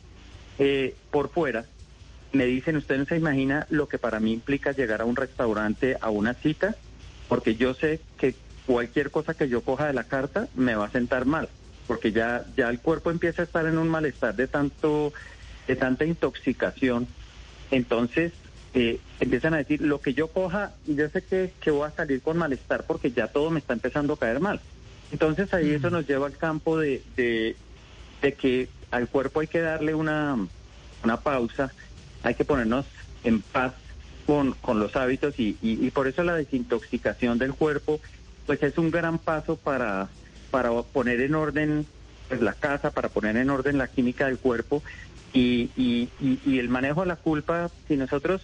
eh, 0.61 0.95
por 1.11 1.31
fuera. 1.31 1.65
Me 2.33 2.47
dicen, 2.47 2.77
usted 2.77 2.97
no 2.97 3.07
se 3.07 3.17
imagina 3.17 3.67
lo 3.71 3.89
que 3.89 3.99
para 3.99 4.21
mí 4.21 4.33
implica 4.33 4.71
llegar 4.71 5.01
a 5.01 5.05
un 5.05 5.17
restaurante 5.17 5.97
a 6.01 6.11
una 6.11 6.35
cita, 6.35 6.77
porque 7.29 7.57
yo 7.57 7.75
sé 7.75 7.99
que 8.19 8.37
cualquier 8.67 9.11
cosa 9.11 9.35
que 9.35 9.49
yo 9.49 9.63
coja 9.63 9.89
de 9.89 9.95
la 9.95 10.05
carta 10.05 10.47
me 10.55 10.77
va 10.77 10.87
a 10.87 10.91
sentar 10.93 11.25
mal, 11.25 11.49
porque 11.89 12.13
ya, 12.13 12.45
ya 12.57 12.71
el 12.71 12.79
cuerpo 12.79 13.11
empieza 13.11 13.43
a 13.43 13.47
estar 13.47 13.67
en 13.67 13.79
un 13.79 13.89
malestar 13.89 14.37
de 14.37 14.47
tanto, 14.47 15.13
de 15.67 15.75
tanta 15.75 16.05
intoxicación. 16.05 17.09
Entonces, 17.73 18.33
eh, 18.75 18.99
empiezan 19.21 19.55
a 19.55 19.59
decir, 19.59 19.83
lo 19.83 20.01
que 20.01 20.15
yo 20.15 20.29
coja, 20.29 20.73
yo 20.87 21.09
sé 21.11 21.23
que, 21.23 21.53
que 21.61 21.71
voy 21.71 21.87
a 21.87 21.91
salir 21.91 22.23
con 22.23 22.39
malestar 22.39 22.85
porque 22.87 23.11
ya 23.11 23.27
todo 23.29 23.51
me 23.51 23.59
está 23.59 23.75
empezando 23.75 24.15
a 24.15 24.19
caer 24.19 24.41
mal. 24.41 24.61
Entonces 25.11 25.53
ahí 25.53 25.73
eso 25.73 25.91
nos 25.91 26.07
lleva 26.07 26.27
al 26.27 26.37
campo 26.37 26.79
de, 26.79 27.03
de, 27.17 27.55
de 28.23 28.33
que 28.35 28.69
al 28.91 29.09
cuerpo 29.09 29.41
hay 29.41 29.47
que 29.47 29.61
darle 29.61 29.95
una, 29.95 30.39
una 31.05 31.21
pausa, 31.21 31.71
hay 32.23 32.35
que 32.35 32.45
ponernos 32.45 32.87
en 33.25 33.43
paz 33.43 33.75
con, 34.27 34.53
con 34.53 34.81
los 34.81 34.97
hábitos 34.97 35.39
y, 35.39 35.59
y, 35.61 35.87
y 35.87 35.91
por 35.91 36.09
eso 36.09 36.23
la 36.23 36.35
desintoxicación 36.35 37.39
del 37.39 37.55
cuerpo 37.55 38.01
pues 38.47 38.63
es 38.63 38.79
un 38.79 38.91
gran 38.91 39.19
paso 39.19 39.57
para, 39.57 40.09
para 40.51 40.71
poner 40.83 41.21
en 41.21 41.35
orden 41.35 41.87
pues 42.29 42.41
la 42.41 42.55
casa, 42.55 42.91
para 42.91 43.09
poner 43.09 43.37
en 43.37 43.51
orden 43.51 43.79
la 43.79 43.89
química 43.89 44.27
del 44.27 44.39
cuerpo 44.39 44.83
y, 45.33 45.71
y, 45.77 46.09
y, 46.21 46.39
y 46.45 46.59
el 46.59 46.69
manejo 46.69 47.03
de 47.03 47.09
la 47.09 47.17
culpa, 47.17 47.71
si 47.89 47.97
nosotros 47.97 48.43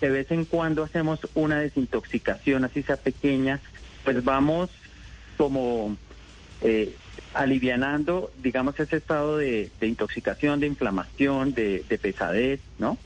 de 0.00 0.10
vez 0.10 0.30
en 0.30 0.44
cuando 0.44 0.84
hacemos 0.84 1.20
una 1.34 1.60
desintoxicación, 1.60 2.64
así 2.64 2.82
sea 2.82 2.96
pequeña, 2.96 3.60
pues 4.04 4.22
vamos 4.24 4.70
como 5.36 5.96
eh, 6.60 6.94
alivianando, 7.34 8.30
digamos, 8.42 8.78
ese 8.78 8.96
estado 8.96 9.38
de, 9.38 9.70
de 9.80 9.86
intoxicación, 9.86 10.60
de 10.60 10.66
inflamación, 10.66 11.52
de, 11.54 11.84
de 11.88 11.98
pesadez, 11.98 12.60
¿no? 12.78 12.98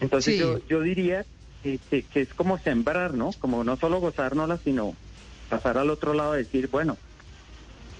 Entonces 0.00 0.34
Sí. 0.34 0.40
yo, 0.40 0.58
yo 0.68 0.80
diría 0.82 1.24
que, 1.62 1.78
que- 1.90 2.02
que 2.04 2.20
es 2.22 2.34
como 2.34 2.58
sembrar, 2.58 3.14
¿no? 3.14 3.32
Como 3.32 3.64
no 3.64 3.76
solo 3.78 4.00
gozárnosla, 4.00 4.58
sino 4.64 4.96
pasar 5.48 5.78
al 5.78 5.90
otro 5.90 6.14
lado 6.14 6.34
y 6.38 6.44
decir, 6.44 6.68
bueno, 6.68 6.98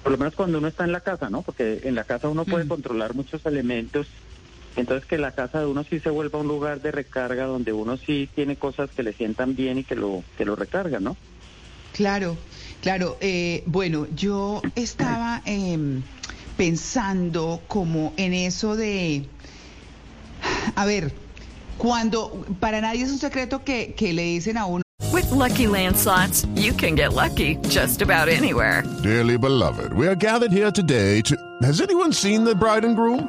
por 0.02 0.12
lo 0.12 0.18
menos 0.18 0.34
cuando 0.34 0.58
uno 0.58 0.68
está 0.68 0.84
en 0.84 0.92
la 0.92 1.00
casa, 1.00 1.28
¿no? 1.28 1.42
Porque 1.42 1.80
en 1.84 1.94
la 1.94 2.04
casa 2.04 2.28
uno 2.28 2.44
puede 2.44 2.64
Mm. 2.64 2.68
controlar 2.68 3.14
muchos 3.14 3.44
elementos 3.46 4.06
entonces 4.80 5.06
que 5.06 5.18
la 5.18 5.32
casa 5.32 5.60
de 5.60 5.66
uno 5.66 5.84
sí 5.84 6.00
se 6.00 6.10
vuelva 6.10 6.38
un 6.38 6.48
lugar 6.48 6.80
de 6.80 6.92
recarga 6.92 7.46
donde 7.46 7.72
uno 7.72 7.96
sí 7.96 8.28
tiene 8.34 8.56
cosas 8.56 8.90
que 8.90 9.02
le 9.02 9.12
sientan 9.12 9.56
bien 9.56 9.78
y 9.78 9.84
que 9.84 9.96
lo 9.96 10.22
que 10.36 10.44
lo 10.44 10.56
recargan, 10.56 11.04
¿no? 11.04 11.16
Claro, 11.92 12.36
claro. 12.80 13.16
eh, 13.20 13.62
bueno, 13.66 14.06
yo 14.14 14.62
estaba 14.76 15.42
em, 15.44 16.02
pensando 16.56 17.60
como 17.66 18.12
en 18.16 18.34
eso 18.34 18.76
de, 18.76 19.24
a 20.76 20.86
ver, 20.86 21.12
cuando 21.76 22.44
para 22.60 22.80
nadie 22.80 23.04
es 23.04 23.10
un 23.10 23.18
secreto 23.18 23.64
que, 23.64 23.94
que 23.94 24.12
le 24.12 24.22
dicen 24.22 24.58
a 24.58 24.66
uno, 24.66 24.82
With 25.12 25.30
Lucky 25.30 25.66
Land 25.66 25.96
slots, 25.96 26.46
you 26.54 26.72
can 26.72 26.94
get 26.94 27.14
lucky 27.14 27.56
just 27.68 28.02
about 28.02 28.28
anywhere. 28.28 28.84
Dearly 29.02 29.38
beloved, 29.38 29.92
we 29.92 30.06
are 30.06 30.14
gathered 30.14 30.52
here 30.52 30.70
today 30.70 31.22
to. 31.22 31.36
Has 31.62 31.80
anyone 31.80 32.12
seen 32.12 32.44
the 32.44 32.54
bride 32.54 32.84
and 32.84 32.94
groom? 32.94 33.28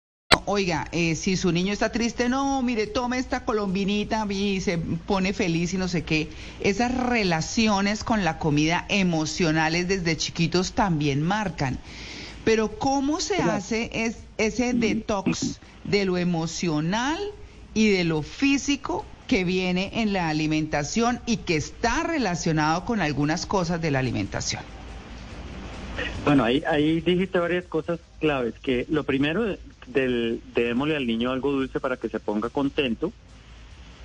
Oiga, 0.45 0.87
eh, 0.91 1.15
si 1.15 1.37
su 1.37 1.51
niño 1.51 1.73
está 1.73 1.91
triste, 1.91 2.29
no, 2.29 2.61
mire, 2.61 2.87
tome 2.87 3.17
esta 3.17 3.45
colombinita 3.45 4.25
y 4.29 4.61
se 4.61 4.77
pone 4.77 5.33
feliz 5.33 5.73
y 5.73 5.77
no 5.77 5.87
sé 5.87 6.03
qué. 6.03 6.29
Esas 6.59 6.95
relaciones 6.95 8.03
con 8.03 8.23
la 8.23 8.37
comida 8.37 8.85
emocionales 8.89 9.87
desde 9.87 10.17
chiquitos 10.17 10.73
también 10.73 11.21
marcan. 11.21 11.79
Pero 12.43 12.79
¿cómo 12.79 13.19
se 13.19 13.37
hace 13.37 13.89
es, 13.93 14.17
ese 14.37 14.73
detox 14.73 15.59
de 15.83 16.05
lo 16.05 16.17
emocional 16.17 17.19
y 17.73 17.89
de 17.89 18.03
lo 18.03 18.21
físico 18.21 19.05
que 19.27 19.43
viene 19.43 19.91
en 19.93 20.13
la 20.13 20.29
alimentación 20.29 21.21
y 21.25 21.37
que 21.37 21.55
está 21.55 22.03
relacionado 22.03 22.85
con 22.85 23.01
algunas 23.01 23.45
cosas 23.45 23.81
de 23.81 23.91
la 23.91 23.99
alimentación? 23.99 24.80
Bueno, 26.25 26.43
ahí, 26.43 26.63
ahí 26.67 27.01
dijiste 27.01 27.39
varias 27.39 27.65
cosas 27.65 27.99
claves, 28.19 28.53
que 28.61 28.85
lo 28.89 29.03
primero 29.03 29.43
del, 29.87 30.41
de 30.53 30.63
démosle 30.63 30.95
al 30.95 31.07
niño 31.07 31.31
algo 31.31 31.51
dulce 31.51 31.79
para 31.79 31.97
que 31.97 32.09
se 32.09 32.19
ponga 32.19 32.49
contento. 32.49 33.11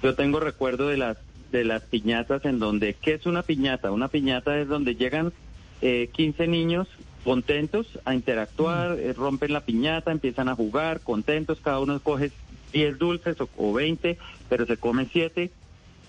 Yo 0.03 0.15
tengo 0.15 0.41
recuerdo 0.41 0.89
de 0.89 0.97
las 0.97 1.19
de 1.53 1.65
las 1.65 1.83
piñatas 1.83 2.45
en 2.45 2.59
donde, 2.59 2.95
¿qué 2.95 3.15
es 3.15 3.25
una 3.25 3.43
piñata? 3.43 3.93
Una 3.93 4.09
piñata 4.09 4.59
es 4.59 4.67
donde 4.67 4.97
llegan 4.97 5.33
eh, 5.81 6.11
15 6.13 6.49
niños 6.49 6.89
contentos 7.25 7.99
a 8.05 8.15
interactuar, 8.15 8.99
eh, 8.99 9.13
rompen 9.13 9.53
la 9.53 9.61
piñata, 9.61 10.11
empiezan 10.11 10.49
a 10.49 10.57
jugar, 10.57 11.01
contentos, 11.01 11.61
cada 11.63 11.79
uno 11.79 12.01
coge 12.01 12.33
10 12.73 12.99
dulces 12.99 13.41
o, 13.41 13.49
o 13.57 13.73
20, 13.73 14.19
pero 14.49 14.67
se 14.67 14.77
come 14.77 15.07
7 15.11 15.51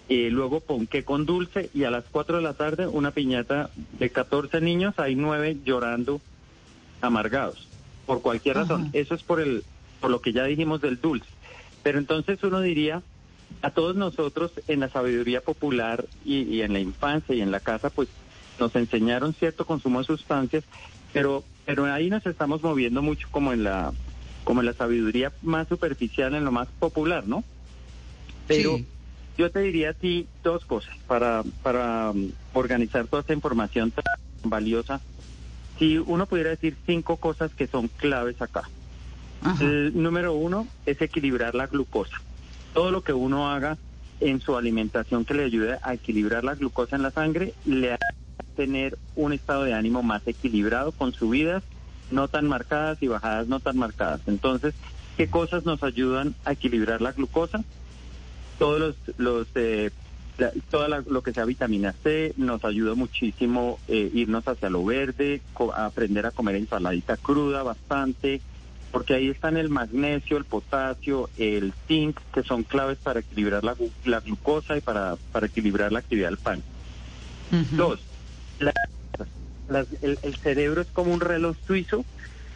y 0.10 0.30
luego 0.30 0.62
ponqué 0.62 1.04
con 1.04 1.26
dulce 1.26 1.70
y 1.74 1.84
a 1.84 1.92
las 1.92 2.06
4 2.10 2.38
de 2.38 2.44
la 2.44 2.54
tarde 2.54 2.88
una 2.88 3.12
piñata 3.12 3.70
de 4.00 4.10
14 4.10 4.62
niños, 4.62 4.96
hay 4.98 5.16
9 5.16 5.58
llorando 5.66 6.22
amargados 7.02 7.68
por 8.06 8.22
cualquier 8.22 8.58
razón. 8.58 8.84
Ajá. 8.84 8.90
Eso 8.94 9.16
es 9.16 9.24
por 9.24 9.42
el 9.42 9.64
por 10.00 10.12
lo 10.12 10.22
que 10.22 10.32
ya 10.32 10.44
dijimos 10.44 10.82
del 10.82 11.02
dulce. 11.02 11.28
Pero 11.84 12.00
entonces 12.00 12.42
uno 12.44 12.62
diría 12.62 13.02
a 13.62 13.72
todos 13.72 13.96
nosotros 13.96 14.52
en 14.68 14.82
la 14.82 14.90
sabiduría 14.90 15.42
popular 15.42 16.06
y, 16.24 16.44
y 16.44 16.62
en 16.62 16.74
la 16.74 16.80
infancia 16.80 17.34
y 17.36 17.42
en 17.42 17.52
la 17.52 17.60
casa 17.60 17.90
pues 17.90 18.08
nos 18.60 18.76
enseñaron 18.76 19.34
cierto 19.34 19.66
consumo 19.66 20.00
de 20.00 20.06
sustancias, 20.06 20.64
pero 21.14 21.44
pero 21.66 21.86
ahí 21.86 22.10
nos 22.10 22.26
estamos 22.26 22.64
moviendo 22.64 23.02
mucho 23.02 23.28
como 23.30 23.52
en 23.52 23.64
la 23.64 23.92
como 24.46 24.62
en 24.62 24.68
la 24.68 24.74
sabiduría 24.74 25.34
más 25.42 25.68
superficial, 25.68 26.34
en 26.34 26.46
lo 26.46 26.52
más 26.54 26.70
popular, 26.80 27.28
¿no? 27.28 27.44
Pero 28.48 28.78
Sí. 28.78 28.86
Yo 29.38 29.51
te 29.51 29.60
diría 29.60 29.91
a 29.91 29.94
ti 29.94 30.27
dos 30.44 30.65
cosas 30.65 30.96
para, 31.08 31.44
para 31.63 32.12
um, 32.12 32.32
organizar 32.53 33.08
toda 33.08 33.22
esta 33.22 33.34
información 33.34 33.91
tan 33.91 34.03
valiosa. 34.44 35.00
Si 35.77 35.98
uno 35.98 36.25
pudiera 36.25 36.50
decir 36.50 36.75
cinco 36.86 37.17
cosas 37.17 37.53
que 37.53 37.67
son 37.67 37.88
claves 37.88 38.41
acá. 38.41 38.63
Ajá. 39.44 39.63
El 39.63 40.01
número 40.01 40.34
uno 40.34 40.67
es 40.86 41.01
equilibrar 41.01 41.53
la 41.53 41.67
glucosa. 41.67 42.17
Todo 42.74 42.91
lo 42.91 43.01
que 43.01 43.13
uno 43.13 43.51
haga 43.51 43.77
en 44.20 44.41
su 44.41 44.58
alimentación 44.58 45.25
que 45.25 45.36
le 45.36 45.44
ayude 45.44 45.77
a 45.84 45.94
equilibrar 45.94 46.44
la 46.44 46.56
glucosa 46.56 46.96
en 46.96 47.03
la 47.03 47.12
sangre, 47.12 47.53
le 47.65 47.94
hace 47.94 48.03
tener 48.56 48.98
un 49.15 49.34
estado 49.34 49.63
de 49.63 49.75
ánimo 49.75 50.01
más 50.01 50.27
equilibrado 50.27 50.91
con 50.91 51.13
subidas 51.13 51.63
no 52.10 52.27
tan 52.27 52.48
marcadas 52.48 52.98
y 53.01 53.08
bajadas 53.08 53.48
no 53.48 53.60
tan 53.60 53.77
marcadas. 53.77 54.22
Entonces, 54.27 54.74
¿qué 55.17 55.29
cosas 55.29 55.65
nos 55.65 55.84
ayudan 55.84 56.36
a 56.46 56.53
equilibrar 56.53 57.01
la 57.01 57.12
glucosa? 57.12 57.63
Todos 58.58 58.80
los, 58.80 58.96
los 59.18 59.48
eh, 59.56 59.92
la- 60.38 60.52
toda 60.70 60.88
la- 60.88 61.04
lo 61.08 61.22
que 61.22 61.34
sea 61.34 61.46
vitamina 61.46 61.94
C 62.04 62.34
nos 62.38 62.64
ayuda 62.66 62.96
muchísimo 62.96 63.80
eh, 63.88 64.10
irnos 64.14 64.48
hacia 64.48 64.70
lo 64.70 64.84
verde, 64.86 65.42
co- 65.54 65.74
aprender 65.76 66.26
a 66.26 66.32
comer 66.32 66.56
ensaladita 66.56 67.18
cruda 67.18 67.64
bastante, 67.64 68.42
porque 68.92 69.14
ahí 69.16 69.30
están 69.30 69.58
el 69.58 69.70
magnesio, 69.70 70.38
el 70.38 70.46
potasio, 70.46 71.30
el 71.38 71.74
zinc, 71.88 72.20
que 72.34 72.44
son 72.44 72.64
claves 72.64 72.98
para 73.00 73.20
equilibrar 73.20 73.64
la, 73.64 73.76
la 74.06 74.20
glucosa 74.22 74.78
y 74.78 74.82
para, 74.82 75.18
para 75.32 75.48
equilibrar 75.48 75.92
la 75.92 76.00
actividad 76.00 76.30
del 76.30 76.38
pan. 76.38 76.64
Dos, 77.78 78.00
la- 78.60 78.74
las- 79.70 79.88
el, 80.02 80.18
el 80.22 80.36
cerebro 80.38 80.82
es 80.82 80.88
como 80.92 81.14
un 81.14 81.20
reloj 81.20 81.56
suizo 81.66 82.06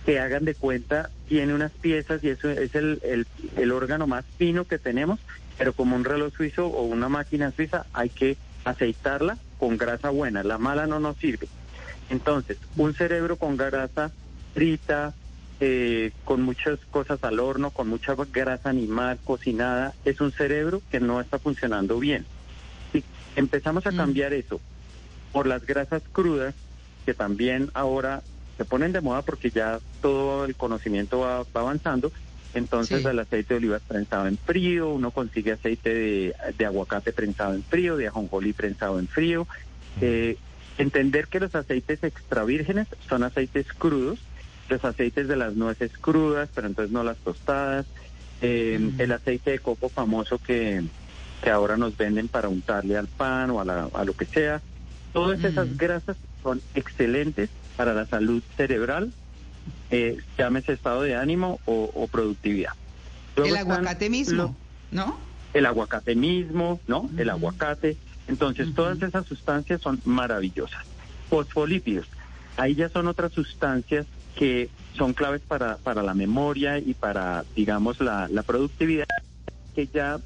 que 0.05 0.19
hagan 0.19 0.45
de 0.45 0.55
cuenta 0.55 1.11
tiene 1.27 1.53
unas 1.53 1.71
piezas 1.73 2.23
y 2.23 2.29
eso 2.29 2.49
es 2.49 2.73
el, 2.75 2.99
el, 3.03 3.27
el 3.55 3.71
órgano 3.71 4.07
más 4.07 4.25
fino 4.37 4.65
que 4.65 4.79
tenemos, 4.79 5.19
pero 5.61 5.73
como 5.73 5.95
un 5.95 6.03
reloj 6.03 6.33
suizo 6.35 6.65
o 6.65 6.81
una 6.81 7.07
máquina 7.07 7.51
suiza 7.51 7.85
hay 7.93 8.09
que 8.09 8.35
aceitarla 8.65 9.37
con 9.59 9.77
grasa 9.77 10.09
buena, 10.09 10.41
la 10.41 10.57
mala 10.57 10.87
no 10.87 10.99
nos 10.99 11.17
sirve. 11.17 11.47
Entonces, 12.09 12.57
un 12.77 12.95
cerebro 12.95 13.35
con 13.35 13.57
grasa 13.57 14.11
frita, 14.55 15.13
eh, 15.59 16.13
con 16.25 16.41
muchas 16.41 16.79
cosas 16.89 17.23
al 17.23 17.39
horno, 17.39 17.69
con 17.69 17.89
mucha 17.89 18.15
grasa 18.15 18.71
animal 18.71 19.19
cocinada, 19.23 19.93
es 20.03 20.19
un 20.19 20.31
cerebro 20.31 20.81
que 20.89 20.99
no 20.99 21.21
está 21.21 21.37
funcionando 21.37 21.99
bien. 21.99 22.25
Si 22.91 23.03
empezamos 23.35 23.85
a 23.85 23.91
cambiar 23.91 24.33
eso 24.33 24.59
por 25.31 25.45
las 25.45 25.63
grasas 25.63 26.01
crudas, 26.11 26.55
que 27.05 27.13
también 27.13 27.69
ahora 27.75 28.23
se 28.57 28.65
ponen 28.65 28.93
de 28.93 29.01
moda 29.01 29.21
porque 29.21 29.51
ya 29.51 29.79
todo 30.01 30.45
el 30.45 30.55
conocimiento 30.55 31.19
va, 31.19 31.43
va 31.55 31.61
avanzando, 31.61 32.11
entonces 32.53 33.01
Sí. 33.01 33.07
el 33.07 33.19
aceite 33.19 33.53
de 33.53 33.57
oliva 33.59 33.79
prensado 33.79 34.27
en 34.27 34.37
frío, 34.37 34.89
uno 34.89 35.11
consigue 35.11 35.53
aceite 35.53 35.93
de, 35.93 36.35
de 36.57 36.65
aguacate 36.65 37.13
prensado 37.13 37.53
en 37.53 37.63
frío, 37.63 37.97
de 37.97 38.07
ajonjolí 38.07 38.53
prensado 38.53 38.99
en 38.99 39.07
frío. 39.07 39.47
Eh, 40.01 40.37
entender 40.77 41.27
que 41.27 41.39
los 41.39 41.53
aceites 41.55 42.03
extra 42.03 42.43
vírgenes 42.43 42.87
son 43.07 43.23
aceites 43.23 43.67
crudos, 43.73 44.19
los 44.69 44.83
aceites 44.85 45.27
de 45.27 45.35
las 45.35 45.53
nueces 45.55 45.91
crudas, 45.97 46.49
pero 46.55 46.67
entonces 46.67 46.91
no 46.91 47.03
las 47.03 47.17
tostadas, 47.17 47.85
eh, 48.41 48.79
el 48.97 49.11
aceite 49.11 49.51
de 49.51 49.59
coco 49.59 49.89
famoso 49.89 50.37
que, 50.39 50.81
que 51.43 51.49
ahora 51.49 51.77
nos 51.77 51.95
venden 51.97 52.27
para 52.29 52.47
untarle 52.49 52.97
al 52.97 53.07
pan 53.07 53.51
o 53.51 53.59
a, 53.61 53.65
la- 53.65 53.89
a 53.93 54.03
lo 54.05 54.13
que 54.13 54.25
sea. 54.25 54.61
Todas 55.13 55.43
esas 55.43 55.77
grasas 55.77 56.15
son 56.41 56.61
excelentes 56.73 57.49
para 57.75 57.93
la 57.93 58.05
salud 58.05 58.41
cerebral, 58.55 59.11
eh, 59.91 60.17
llámese 60.37 60.73
estado 60.73 61.03
de 61.03 61.15
ánimo 61.15 61.59
o, 61.65 61.91
o 61.93 62.07
productividad. 62.07 62.71
Luego 63.35 63.51
El 63.51 63.57
aguacate 63.57 64.09
mismo, 64.09 64.33
los- 64.43 64.51
¿no? 64.91 65.19
el 65.53 65.65
aguacate 65.65 66.15
mismo, 66.15 66.79
¿no? 66.87 67.09
El 67.17 67.29
aguacate. 67.29 67.97
Entonces, 68.27 68.73
todas 68.73 69.01
esas 69.01 69.25
sustancias 69.25 69.81
son 69.81 69.99
maravillosas. 70.05 70.85
Fosfolípidos, 71.29 72.07
ahí 72.57 72.75
ya 72.75 72.89
son 72.89 73.07
otras 73.07 73.31
sustancias 73.33 74.05
que 74.35 74.69
son 74.95 75.13
claves 75.13 75.41
para, 75.41 75.77
para 75.77 76.03
la 76.03 76.13
memoria 76.13 76.77
y 76.77 76.93
para, 76.93 77.43
digamos, 77.55 77.99
la, 77.99 78.27
la 78.29 78.43
productividad, 78.43 79.07
que 79.75 79.87
ya 79.87 80.19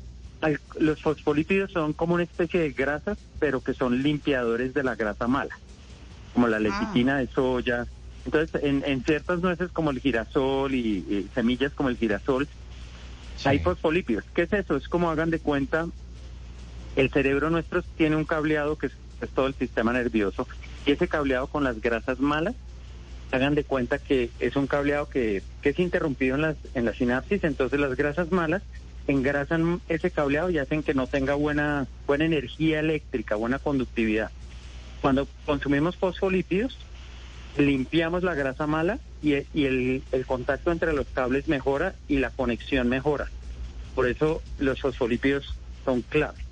los 0.79 1.01
fosfolípidos 1.01 1.72
son 1.72 1.93
como 1.93 2.13
una 2.15 2.24
especie 2.24 2.60
de 2.60 2.72
grasas, 2.72 3.17
pero 3.39 3.62
que 3.62 3.74
son 3.74 4.03
limpiadores 4.03 4.74
de 4.75 4.84
la 4.84 4.95
grasa 4.95 5.27
mala, 5.27 5.57
como 6.34 6.48
la 6.48 6.60
lecitina 6.60 7.17
de 7.17 7.27
soya. 7.27 7.88
Entonces, 8.25 8.63
en, 8.63 8.84
en 8.86 9.03
ciertas 9.03 9.39
nueces 9.41 9.72
como 9.72 9.91
el 9.91 10.00
girasol 10.00 10.74
y, 10.74 11.05
y 11.10 11.29
semillas 11.34 11.74
como 11.74 11.89
el 11.89 11.98
girasol, 11.98 12.48
hay 13.44 13.60
fosfolípidos. 13.60 14.24
¿Qué 14.34 14.44
es 14.44 14.53
eso? 14.53 14.75
Es 14.75 14.88
como 14.88 15.12
hagan 15.12 15.29
de 15.29 15.39
cuenta, 15.39 15.88
el 16.96 17.12
cerebro 17.12 17.50
nuestro 17.50 17.84
tiene 17.98 18.15
un 18.15 18.25
cableado 18.25 18.77
que 18.77 18.88
es, 18.88 18.94
es 19.22 19.29
todo 19.29 19.48
el 19.48 19.53
sistema 19.53 19.94
nervioso 19.94 20.48
y 20.86 20.91
ese 20.91 21.08
cableado 21.08 21.48
con 21.48 21.63
las 21.63 21.82
grasas 21.82 22.20
malas, 22.20 22.55
hagan 23.32 23.55
de 23.55 23.63
cuenta 23.63 24.00
que 24.00 24.29
es 24.39 24.55
un 24.55 24.67
cableado 24.67 25.10
que, 25.10 25.44
que 25.62 25.70
es 25.70 25.79
interrumpido 25.79 26.36
en 26.36 26.41
las, 26.41 26.58
en 26.74 26.86
la 26.86 26.94
sinapsis, 26.94 27.44
entonces 27.44 27.79
las 27.79 27.96
grasas 27.96 28.32
malas 28.32 28.63
engrasan 29.08 29.82
ese 29.89 30.10
cableado 30.10 30.50
y 30.50 30.58
hacen 30.58 30.82
que 30.82 30.94
no 30.94 31.05
tenga 31.05 31.36
buena, 31.36 31.88
buena 32.08 32.25
energía 32.25 32.79
eléctrica, 32.79 33.36
buena 33.36 33.60
conductividad. 33.60 34.32
Cuando 35.01 35.27
consumimos 35.46 35.96
fosfolípidos, 35.98 36.77
limpiamos 37.57 38.24
la 38.24 38.33
grasa 38.33 38.67
mala 38.67 39.00
y, 39.21 39.33
y 39.53 39.65
el, 39.65 40.03
el 40.12 40.25
contacto 40.25 40.71
entre 40.71 40.93
los 40.93 41.07
cables 41.07 41.47
mejora 41.47 41.95
y 42.07 42.17
la 42.17 42.29
conexión 42.29 42.89
mejora. 42.89 43.27
Por 43.93 44.07
eso 44.07 44.41
los 44.59 44.81
fosfolípidos 44.81 45.55
son 45.83 46.01
clave. 46.01 46.45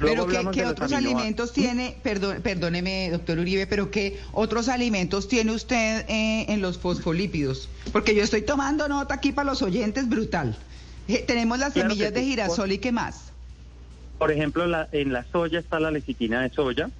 Luego 0.00 0.26
Pero 0.26 0.50
¿qué, 0.50 0.64
otros 0.64 0.92
alimentos 0.92 1.52
tiene, 1.52 1.96
perdón, 2.02 2.40
perdóneme, 2.42 3.10
doctor 3.10 3.38
Uribe, 3.38 3.66
pero 3.66 3.90
qué 3.90 4.18
otros 4.32 4.68
alimentos 4.68 5.28
tiene 5.28 5.52
usted 5.52 6.04
eh, 6.08 6.46
en 6.48 6.60
los 6.60 6.78
fosfolípidos? 6.78 7.68
Porque 7.92 8.14
yo 8.14 8.22
estoy 8.22 8.42
tomando 8.42 8.88
nota 8.88 9.14
aquí 9.14 9.32
para 9.32 9.50
los 9.50 9.62
oyentes, 9.62 10.08
brutal. 10.08 10.56
Eh, 11.08 11.24
tenemos 11.26 11.58
las 11.58 11.74
Claro 11.74 11.90
semillas 11.90 12.14
de 12.14 12.22
girasol 12.24 12.72
y 12.72 12.78
qué 12.78 12.90
más. 12.90 13.32
Por 14.18 14.32
ejemplo, 14.32 14.66
la, 14.66 14.88
en 14.92 15.12
la 15.12 15.24
soya 15.30 15.60
está 15.60 15.78
la 15.78 15.90
lecitina 15.90 16.42
de 16.42 16.50
soya. 16.50 16.90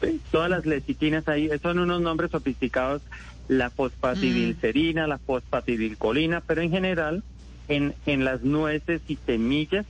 ¿Sí? 0.00 0.20
Todas 0.30 0.50
las 0.50 0.66
lecitinas 0.66 1.28
ahí, 1.28 1.50
son 1.62 1.78
unos 1.78 2.00
nombres 2.00 2.30
sofisticados, 2.30 3.02
la 3.48 3.70
fosfatidilcerina, 3.70 5.06
la 5.06 5.18
fosfatidilcolina, 5.18 6.40
pero 6.40 6.62
en 6.62 6.70
general, 6.70 7.24
en, 7.68 7.94
en 8.06 8.24
las 8.24 8.42
nueces 8.42 9.02
y 9.08 9.18
semillas, 9.26 9.86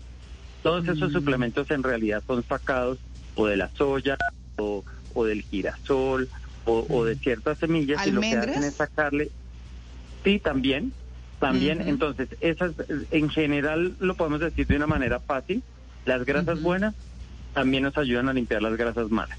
todos 0.63 0.87
esos 0.89 1.13
suplementos 1.13 1.71
en 1.71 1.83
realidad 1.83 2.23
son 2.27 2.43
sacados 2.43 2.99
o 3.35 3.47
de 3.47 3.57
la 3.57 3.69
soya 3.71 4.17
o, 4.59 4.85
o 5.15 5.25
del 5.25 5.43
girasol 5.43 6.29
o, 6.65 6.87
o 6.89 7.05
de 7.05 7.17
ciertas 7.17 7.59
semillas 7.59 8.07
y 8.07 8.11
lo 8.11 8.21
que 8.21 8.37
hacen 8.37 8.65
es 8.65 8.75
sacarle, 8.75 9.31
sí, 10.25 10.39
también, 10.39 10.93
también, 11.39 11.81
entonces, 11.81 12.29
esas 12.41 12.73
en 13.11 13.31
general 13.31 13.95
lo 13.99 14.15
podemos 14.15 14.41
decir 14.41 14.67
de 14.67 14.77
una 14.77 14.87
manera 14.87 15.21
fácil, 15.21 15.63
las 16.05 16.25
grasas 16.25 16.61
buenas 16.61 16.95
también 17.55 17.83
nos 17.83 17.97
ayudan 17.97 18.29
a 18.29 18.33
limpiar 18.33 18.63
las 18.63 18.77
grasas 18.77 19.11
malas. 19.11 19.39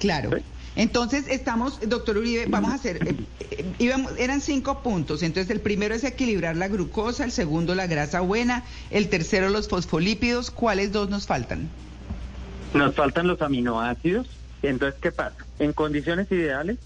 Claro. 0.00 0.30
Sí. 0.36 0.42
Entonces 0.76 1.26
estamos, 1.28 1.78
doctor 1.88 2.16
Uribe, 2.18 2.46
vamos 2.46 2.70
a 2.70 2.74
hacer, 2.74 3.06
eh, 3.06 3.14
eh, 3.50 3.64
íbamos- 3.78 4.12
eran 4.18 4.40
cinco 4.40 4.82
puntos. 4.82 5.22
Entonces 5.22 5.50
el 5.50 5.60
primero 5.60 5.94
es 5.94 6.02
equilibrar 6.04 6.56
la 6.56 6.68
glucosa, 6.68 7.24
el 7.24 7.32
segundo 7.32 7.74
la 7.74 7.86
grasa 7.86 8.20
buena, 8.20 8.64
el 8.90 9.08
tercero 9.08 9.48
los 9.50 9.68
fosfolípidos. 9.68 10.50
¿Cuáles 10.50 10.90
dos 10.92 11.08
nos 11.10 11.26
faltan? 11.26 11.68
Nos 12.74 12.94
faltan 12.94 13.26
los 13.28 13.42
aminoácidos. 13.42 14.28
Entonces, 14.62 14.98
¿qué 15.00 15.10
pasa? 15.12 15.36
En 15.58 15.72
condiciones 15.72 16.30
ideales, 16.30 16.78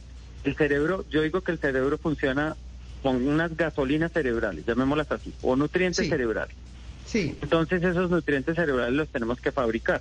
el 0.45 0.57
cerebro, 0.57 1.05
yo 1.11 1.23
digo 1.23 1.41
que 1.43 1.53
el 1.53 1.59
cerebro 1.59 1.99
funciona 1.99 2.57
con 3.03 3.27
unas 3.29 3.55
gasolinas 3.57 4.13
cerebrales, 4.13 4.65
llamémoslas 4.67 5.11
así, 5.13 5.33
o 5.43 5.57
nutrientes 5.57 6.05
Sí. 6.05 6.11
cerebrales. 6.11 6.55
Sí. 7.07 7.37
Entonces, 7.43 7.83
esos 7.83 8.11
nutrientes 8.11 8.57
cerebrales 8.57 8.95
los 8.95 9.09
tenemos 9.09 9.41
que 9.41 9.53
fabricar. 9.53 10.01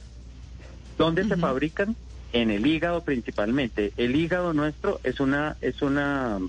¿Dónde 0.98 1.26
se 1.28 1.36
fabrican? 1.36 1.96
En 2.34 2.52
el 2.52 2.66
hígado 2.66 3.04
principalmente. 3.04 3.94
El 3.96 4.16
hígado 4.16 4.54
nuestro 4.54 5.00
es 5.04 5.20
una 5.20 5.56
es 5.62 5.82
una 5.82 6.40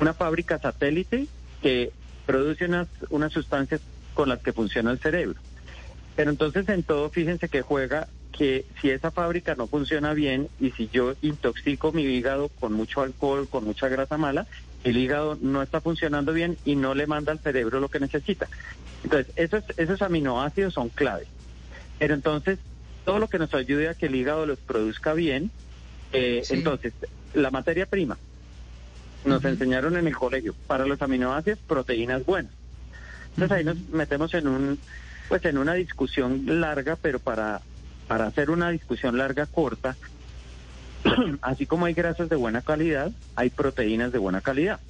una 0.00 0.14
fábrica 0.14 0.58
satélite 0.58 1.26
que 1.60 1.92
produce 2.24 2.64
unas 2.64 2.88
unas 3.10 3.32
sustancias 3.32 3.80
con 4.14 4.28
las 4.28 4.40
que 4.40 4.52
funciona 4.52 4.90
el 4.90 4.98
cerebro. 4.98 5.38
Pero 6.16 6.30
entonces 6.30 6.68
en 6.68 6.82
todo, 6.82 7.10
fíjense 7.10 7.48
que 7.48 7.62
juega 7.62 8.08
que 8.32 8.64
si 8.80 8.90
esa 8.90 9.10
fábrica 9.10 9.56
no 9.56 9.66
funciona 9.66 10.14
bien 10.14 10.48
y 10.60 10.70
si 10.70 10.88
yo 10.88 11.14
intoxico 11.22 11.92
mi 11.92 12.02
hígado 12.02 12.48
con 12.48 12.72
mucho 12.72 13.02
alcohol, 13.02 13.48
con 13.48 13.64
mucha 13.64 13.88
grasa 13.88 14.16
mala, 14.16 14.46
el 14.84 14.96
hígado 14.96 15.36
no 15.40 15.62
está 15.62 15.80
funcionando 15.80 16.32
bien 16.32 16.56
y 16.64 16.76
no 16.76 16.94
le 16.94 17.06
manda 17.06 17.32
al 17.32 17.40
cerebro 17.40 17.80
lo 17.80 17.88
que 17.88 18.00
necesita. 18.00 18.48
Entonces, 19.02 19.32
esos, 19.36 19.64
esos 19.76 20.02
aminoácidos 20.02 20.74
son 20.74 20.88
claves. 20.88 21.26
Pero 21.98 22.14
entonces, 22.14 22.58
todo 23.08 23.18
lo 23.20 23.28
que 23.28 23.38
nos 23.38 23.54
ayude 23.54 23.88
a 23.88 23.94
que 23.94 24.04
el 24.04 24.14
hígado 24.14 24.44
los 24.44 24.58
produzca 24.58 25.14
bien, 25.14 25.50
eh, 26.12 26.42
Sí. 26.44 26.52
entonces, 26.52 26.92
la 27.32 27.50
materia 27.50 27.86
prima, 27.86 28.18
nos 29.24 29.42
enseñaron 29.46 29.96
en 29.96 30.06
el 30.06 30.14
colegio, 30.14 30.54
para 30.66 30.84
los 30.84 31.00
aminoácidos, 31.00 31.58
proteínas 31.66 32.26
buenas. 32.26 32.52
Entonces 33.30 33.56
ahí 33.56 33.64
nos 33.64 33.78
metemos 33.88 34.34
en 34.34 34.46
un, 34.46 34.78
pues 35.26 35.42
en 35.46 35.56
una 35.56 35.72
discusión 35.72 36.60
larga, 36.60 36.96
pero 37.00 37.18
para, 37.18 37.62
para 38.08 38.26
hacer 38.26 38.50
una 38.50 38.68
discusión 38.68 39.16
larga 39.16 39.46
corta, 39.46 39.96
así 41.40 41.64
como 41.64 41.86
hay 41.86 41.94
grasas 41.94 42.28
de 42.28 42.36
buena 42.36 42.60
calidad, 42.60 43.10
hay 43.36 43.48
proteínas 43.48 44.12
de 44.12 44.18
buena 44.18 44.42
calidad. 44.42 44.80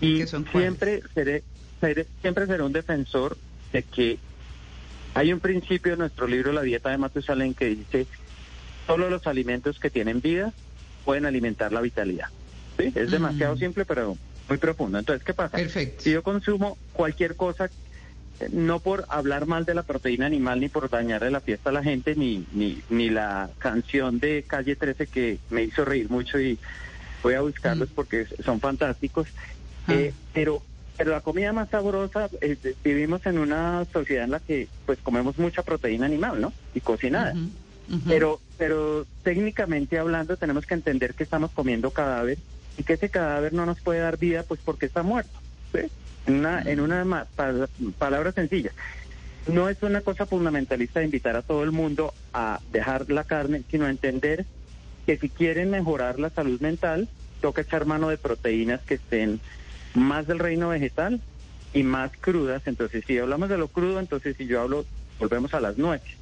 Y 0.00 0.24
siempre 0.50 1.02
seré, 1.14 1.44
seré- 1.80 2.08
siempre 2.20 2.46
seré 2.48 2.64
un 2.64 2.72
defensor 2.72 3.36
de 3.72 3.84
que 3.84 4.18
hay 5.14 5.32
un 5.32 5.40
principio 5.40 5.92
en 5.92 6.00
nuestro 6.00 6.26
libro 6.26 6.52
La 6.52 6.62
dieta 6.62 6.90
de 6.90 6.98
Matusalén 6.98 7.54
que 7.54 7.66
dice 7.66 8.06
solo 8.86 9.10
los 9.10 9.26
alimentos 9.26 9.78
que 9.78 9.90
tienen 9.90 10.20
vida 10.20 10.52
pueden 11.04 11.26
alimentar 11.26 11.72
la 11.72 11.80
vitalidad. 11.80 12.28
¿Sí? 12.78 12.92
Es 12.94 13.10
demasiado 13.10 13.56
simple, 13.56 13.84
pero 13.84 14.16
muy 14.48 14.58
profundo. 14.58 14.98
Entonces, 14.98 15.24
¿qué 15.24 15.34
pasa? 15.34 15.56
Perfecto. 15.56 16.02
Si 16.02 16.10
yo 16.10 16.22
consumo 16.22 16.78
cualquier 16.92 17.36
cosa, 17.36 17.70
eh, 18.40 18.48
no 18.50 18.80
por 18.80 19.04
hablar 19.08 19.46
mal 19.46 19.64
de 19.64 19.74
la 19.74 19.82
proteína 19.82 20.26
animal, 20.26 20.60
ni 20.60 20.68
por 20.68 20.88
dañarle 20.88 21.30
la 21.30 21.40
fiesta 21.40 21.70
a 21.70 21.72
la 21.72 21.82
gente, 21.82 22.14
ni, 22.16 22.46
ni, 22.52 22.80
ni 22.88 23.10
la 23.10 23.50
canción 23.58 24.18
de 24.18 24.44
Calle 24.46 24.76
13 24.76 25.06
que 25.06 25.38
me 25.50 25.64
hizo 25.64 25.84
reír 25.84 26.10
mucho 26.10 26.40
y 26.40 26.58
voy 27.22 27.34
a 27.34 27.40
buscarlos 27.40 27.90
porque 27.94 28.26
son 28.44 28.60
fantásticos. 28.60 29.28
Eh, 29.88 30.14
pero 30.32 30.62
pero 31.02 31.16
la 31.16 31.20
comida 31.20 31.52
más 31.52 31.68
sabrosa, 31.68 32.28
eh, 32.40 32.56
vivimos 32.84 33.26
en 33.26 33.36
una 33.40 33.84
sociedad 33.92 34.22
en 34.22 34.30
la 34.30 34.38
que 34.38 34.68
pues 34.86 35.00
comemos 35.02 35.36
mucha 35.36 35.64
proteína 35.64 36.06
animal, 36.06 36.40
¿no? 36.40 36.52
Y 36.74 36.80
cocinada. 36.80 37.34
Pero, 38.06 38.40
pero 38.56 39.04
técnicamente 39.24 39.98
hablando 39.98 40.36
tenemos 40.36 40.64
que 40.64 40.74
entender 40.74 41.14
que 41.14 41.24
estamos 41.24 41.50
comiendo 41.50 41.90
cadáver 41.90 42.38
y 42.78 42.84
que 42.84 42.92
ese 42.92 43.10
cadáver 43.10 43.52
no 43.52 43.66
nos 43.66 43.80
puede 43.80 43.98
dar 43.98 44.16
vida 44.16 44.44
pues 44.44 44.60
porque 44.64 44.86
está 44.86 45.02
muerto. 45.02 45.36
¿sí? 45.72 45.80
En 46.28 46.36
una, 46.36 46.62
en 46.62 46.78
una 46.78 47.04
ma- 47.04 47.26
pa- 47.34 47.68
palabra 47.98 48.30
sencilla. 48.30 48.70
No 49.48 49.68
es 49.68 49.82
una 49.82 50.02
cosa 50.02 50.24
fundamentalista 50.24 51.00
de 51.00 51.06
invitar 51.06 51.34
a 51.34 51.42
todo 51.42 51.64
el 51.64 51.72
mundo 51.72 52.14
a 52.32 52.60
dejar 52.70 53.10
la 53.10 53.24
carne, 53.24 53.64
sino 53.68 53.88
entender 53.88 54.46
que 55.04 55.16
si 55.18 55.28
quieren 55.28 55.68
mejorar 55.70 56.20
la 56.20 56.30
salud 56.30 56.60
mental, 56.60 57.08
toca 57.40 57.62
echar 57.62 57.86
mano 57.86 58.08
de 58.08 58.18
proteínas 58.18 58.82
que 58.82 58.94
estén 58.94 59.40
más 59.94 60.26
del 60.26 60.38
reino 60.38 60.68
vegetal 60.68 61.20
y 61.74 61.82
más 61.82 62.10
crudas. 62.20 62.62
Entonces, 62.66 63.04
si 63.06 63.18
hablamos 63.18 63.48
de 63.48 63.58
lo 63.58 63.68
crudo, 63.68 64.00
entonces 64.00 64.36
si 64.36 64.46
yo 64.46 64.60
hablo, 64.60 64.84
volvemos 65.18 65.54
a 65.54 65.60
las 65.60 65.78
nueces. 65.78 66.16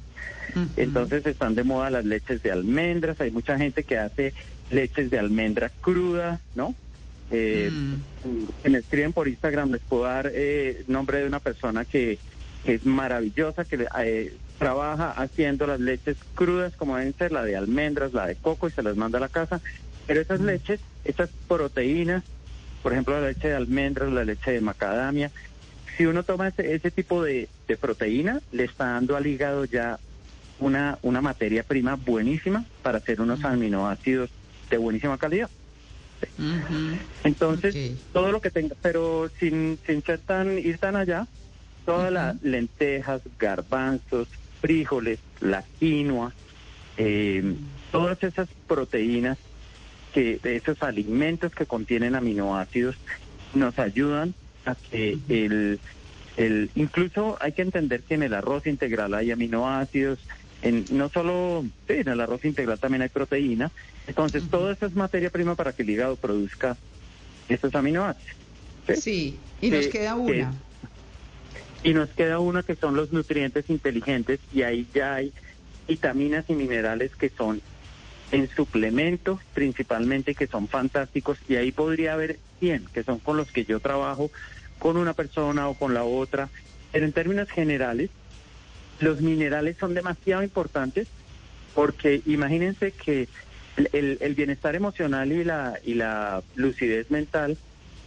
Entonces 0.75 1.25
están 1.25 1.55
de 1.55 1.63
moda 1.63 1.89
las 1.89 2.05
leches 2.05 2.43
de 2.43 2.51
almendras, 2.51 3.21
hay 3.21 3.31
mucha 3.31 3.57
gente 3.57 3.83
que 3.83 3.97
hace 3.97 4.33
leches 4.69 5.09
de 5.09 5.19
almendra 5.19 5.69
cruda, 5.81 6.39
¿no? 6.55 6.75
Eh, 7.31 7.71
que 8.61 8.69
me 8.69 8.79
escriben 8.79 9.13
por 9.13 9.27
Instagram, 9.27 9.71
les 9.71 9.81
puedo 9.81 10.03
dar 10.03 10.29
eh, 10.33 10.83
nombre 10.87 11.19
de 11.19 11.27
una 11.27 11.39
persona 11.39 11.85
que, 11.85 12.19
que 12.65 12.73
es 12.73 12.85
maravillosa, 12.85 13.63
que 13.63 13.87
eh, 13.99 14.33
trabaja 14.59 15.11
haciendo 15.11 15.65
las 15.65 15.79
leches 15.79 16.17
crudas 16.35 16.75
como 16.75 16.97
deben 16.97 17.15
ser, 17.17 17.31
la 17.31 17.43
de 17.43 17.55
almendras, 17.55 18.13
la 18.13 18.27
de 18.27 18.35
coco, 18.35 18.67
y 18.67 18.71
se 18.71 18.83
las 18.83 18.97
manda 18.97 19.17
a 19.17 19.21
la 19.21 19.29
casa. 19.29 19.61
Pero 20.07 20.19
esas 20.19 20.41
leches, 20.41 20.81
esas 21.05 21.29
proteínas, 21.47 22.23
por 22.81 22.93
ejemplo, 22.93 23.19
la 23.19 23.27
leche 23.27 23.49
de 23.49 23.55
almendras, 23.55 24.11
la 24.11 24.23
leche 24.23 24.51
de 24.51 24.61
macadamia, 24.61 25.31
si 25.97 26.05
uno 26.05 26.23
toma 26.23 26.47
ese, 26.47 26.73
ese 26.73 26.91
tipo 26.91 27.23
de, 27.23 27.47
de 27.67 27.77
proteína, 27.77 28.41
le 28.51 28.63
está 28.63 28.85
dando 28.85 29.15
al 29.15 29.27
hígado 29.27 29.65
ya 29.65 29.99
una, 30.59 30.97
una 31.01 31.21
materia 31.21 31.63
prima 31.63 31.95
buenísima 31.95 32.65
para 32.81 32.99
hacer 32.99 33.21
unos 33.21 33.43
aminoácidos 33.43 34.29
de 34.69 34.77
buenísima 34.77 35.17
calidad. 35.17 35.49
Entonces, 37.23 37.93
todo 38.13 38.31
lo 38.31 38.41
que 38.41 38.51
tenga, 38.51 38.75
pero 38.81 39.29
sin, 39.39 39.79
sin 39.85 40.03
ser 40.03 40.19
tan, 40.19 40.57
ir 40.57 40.77
tan 40.77 40.95
allá, 40.95 41.27
todas 41.85 42.11
las 42.11 42.41
lentejas, 42.43 43.21
garbanzos, 43.39 44.27
frijoles, 44.61 45.19
la 45.39 45.63
quinoa, 45.79 46.31
eh, 46.97 47.55
todas 47.91 48.23
esas 48.23 48.47
proteínas, 48.67 49.37
que 50.13 50.39
esos 50.43 50.81
alimentos 50.83 51.53
que 51.53 51.65
contienen 51.65 52.15
aminoácidos, 52.15 52.95
nos 53.53 53.77
ayudan 53.79 54.33
a 54.65 54.75
que 54.75 55.17
el, 55.29 55.79
el, 56.37 56.69
incluso 56.75 57.37
hay 57.41 57.51
que 57.53 57.61
entender 57.61 58.03
que 58.03 58.15
en 58.15 58.23
el 58.23 58.33
arroz 58.33 58.67
integral 58.67 59.13
hay 59.13 59.31
aminoácidos, 59.31 60.19
en, 60.61 60.85
no 60.91 61.09
solo, 61.09 61.65
sí, 61.87 61.93
en 61.93 62.07
el 62.09 62.21
arroz 62.21 62.45
integral 62.45 62.79
también 62.79 63.01
hay 63.01 63.09
proteína, 63.09 63.71
entonces 64.07 64.43
todo 64.49 64.71
eso 64.71 64.85
es 64.85 64.93
materia 64.95 65.29
prima 65.29 65.55
para 65.55 65.73
que 65.73 65.83
el 65.83 65.89
hígado 65.89 66.15
produzca 66.15 66.77
estos 67.49 67.73
aminoácidos. 67.75 68.35
Sí, 68.95 69.39
y 69.61 69.69
nos 69.71 69.85
Que- 69.85 69.89
queda 69.89 70.13
que- 70.13 70.19
una. 70.19 70.53
y 71.83 71.93
nos 71.93 72.09
queda 72.11 72.39
una 72.39 72.61
que 72.63 72.75
son 72.75 72.95
los 72.95 73.11
nutrientes 73.11 73.69
inteligentes 73.69 74.39
y 74.53 74.61
ahí 74.61 74.87
ya 74.93 75.15
hay 75.15 75.33
vitaminas 75.87 76.45
y 76.47 76.53
minerales 76.53 77.15
que 77.15 77.29
son 77.29 77.61
en 78.31 78.49
suplementos 78.49 79.39
principalmente 79.53 80.35
que 80.35 80.47
son 80.47 80.67
fantásticos 80.67 81.37
y 81.49 81.55
ahí 81.55 81.71
podría 81.71 82.13
haber 82.13 82.39
100 82.59 82.85
que 82.93 83.03
son 83.03 83.19
con 83.19 83.37
los 83.37 83.51
que 83.51 83.65
yo 83.65 83.79
trabajo 83.79 84.31
con 84.79 84.97
una 84.97 85.13
persona 85.13 85.67
o 85.67 85.73
con 85.75 85.93
la 85.93 86.03
otra, 86.03 86.49
pero 86.91 87.05
en 87.05 87.11
términos 87.13 87.49
generales 87.49 88.09
los 88.99 89.21
minerales 89.21 89.77
son 89.79 89.93
demasiado 89.93 90.43
importantes 90.43 91.07
porque 91.75 92.21
imagínense 92.25 92.91
que 92.91 93.27
el, 93.77 93.89
el- 93.93 94.17
el 94.21 94.35
bienestar 94.35 94.75
emocional 94.75 95.31
y 95.31 95.43
la, 95.43 95.79
y 95.83 95.93
la 95.93 96.43
lucidez 96.55 97.09
mental 97.11 97.57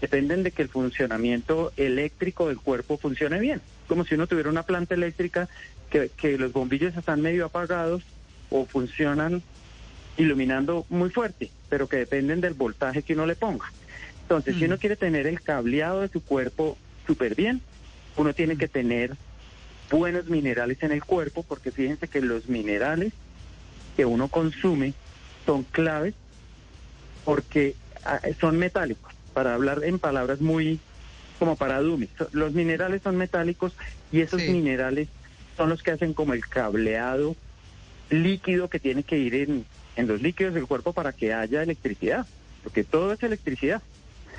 dependen 0.00 0.42
de 0.42 0.50
que 0.52 0.62
el 0.62 0.68
funcionamiento 0.68 1.72
eléctrico 1.76 2.48
del 2.48 2.58
cuerpo 2.58 2.98
funcione 2.98 3.38
bien. 3.40 3.62
Como 3.88 4.04
si 4.04 4.14
uno 4.14 4.26
tuviera 4.26 4.50
una 4.50 4.62
planta 4.64 4.94
eléctrica 4.94 5.48
que, 5.90 6.10
que 6.16 6.36
los 6.38 6.52
bombillos 6.52 6.94
están 6.96 7.22
medio 7.22 7.46
apagados 7.46 8.02
o 8.50 8.66
funcionan 8.66 9.42
iluminando 10.16 10.86
muy 10.88 11.10
fuerte, 11.10 11.50
pero 11.68 11.88
que 11.88 11.96
dependen 11.98 12.40
del 12.40 12.54
voltaje 12.54 13.02
que 13.02 13.14
uno 13.14 13.26
le 13.26 13.36
ponga. 13.36 13.72
Entonces, 14.22 14.56
si 14.56 14.64
uno 14.64 14.78
quiere 14.78 14.96
tener 14.96 15.26
el 15.26 15.42
cableado 15.42 16.00
de 16.00 16.08
su 16.08 16.22
cuerpo 16.22 16.78
súper 17.06 17.34
bien, 17.34 17.60
uno 18.16 18.32
tiene 18.32 18.56
que 18.56 18.68
tener 18.68 19.16
buenos 19.90 20.26
minerales 20.26 20.82
en 20.82 20.92
el 20.92 21.04
cuerpo, 21.04 21.42
porque 21.42 21.70
fíjense 21.70 22.08
que 22.08 22.20
los 22.20 22.48
minerales 22.48 23.12
que 23.96 24.06
uno 24.06 24.28
consume 24.28 24.94
son 25.44 25.62
claves 25.64 26.14
porque 27.24 27.74
ah, 28.04 28.20
son 28.40 28.58
metálicos. 28.58 29.12
Para 29.32 29.54
hablar 29.54 29.82
en 29.84 29.98
palabras 29.98 30.40
muy 30.40 30.78
como 31.38 31.56
para 31.56 31.80
dummies, 31.80 32.10
los 32.32 32.52
minerales 32.52 33.02
son 33.02 33.16
metálicos 33.16 33.72
y 34.12 34.20
esos 34.20 34.40
minerales 34.42 35.08
son 35.56 35.68
los 35.68 35.82
que 35.82 35.90
hacen 35.90 36.14
como 36.14 36.32
el 36.32 36.46
cableado 36.46 37.34
líquido 38.10 38.68
que 38.68 38.78
tiene 38.78 39.02
que 39.02 39.18
ir 39.18 39.34
en, 39.34 39.66
en 39.96 40.06
los 40.06 40.20
líquidos 40.22 40.54
del 40.54 40.66
cuerpo 40.66 40.92
para 40.92 41.12
que 41.12 41.32
haya 41.32 41.62
electricidad, 41.62 42.26
porque 42.62 42.84
todo 42.84 43.12
es 43.12 43.22
electricidad. 43.22 43.82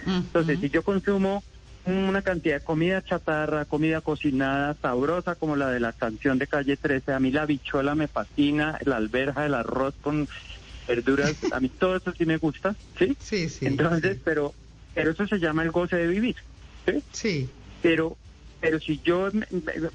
Entonces, 0.05 0.59
si 0.59 0.69
yo 0.69 0.83
consumo 0.83 1.43
una 1.85 2.21
cantidad 2.21 2.59
de 2.59 2.65
comida 2.65 3.03
chatarra, 3.03 3.65
comida 3.65 4.01
cocinada, 4.01 4.75
sabrosa, 4.81 5.35
como 5.35 5.55
la 5.55 5.69
de 5.69 5.79
la 5.79 5.93
canción 5.93 6.39
de 6.39 6.47
Calle 6.47 6.77
13, 6.77 7.13
a 7.13 7.19
mí 7.19 7.31
la 7.31 7.45
bichuela 7.45 7.95
me 7.95 8.07
fascina, 8.07 8.77
la 8.85 8.97
alberja, 8.97 9.45
el 9.45 9.53
arroz 9.53 9.93
con 10.01 10.27
verduras, 10.87 11.35
a 11.51 11.59
mí 11.59 11.69
todo 11.69 11.95
eso 11.97 12.11
sí 12.17 12.25
me 12.25 12.37
gusta, 12.37 12.75
¿sí? 12.97 13.15
Sí, 13.19 13.49
sí. 13.49 13.65
Entonces, 13.65 14.17
pero 14.23 14.53
pero 14.93 15.11
eso 15.11 15.27
se 15.27 15.39
llama 15.39 15.63
el 15.63 15.71
goce 15.71 15.97
de 15.97 16.07
vivir, 16.07 16.35
¿sí? 16.85 17.03
Sí. 17.11 17.49
Pero 17.81 18.17
pero 18.61 18.79
si 18.79 18.99
yo 19.03 19.29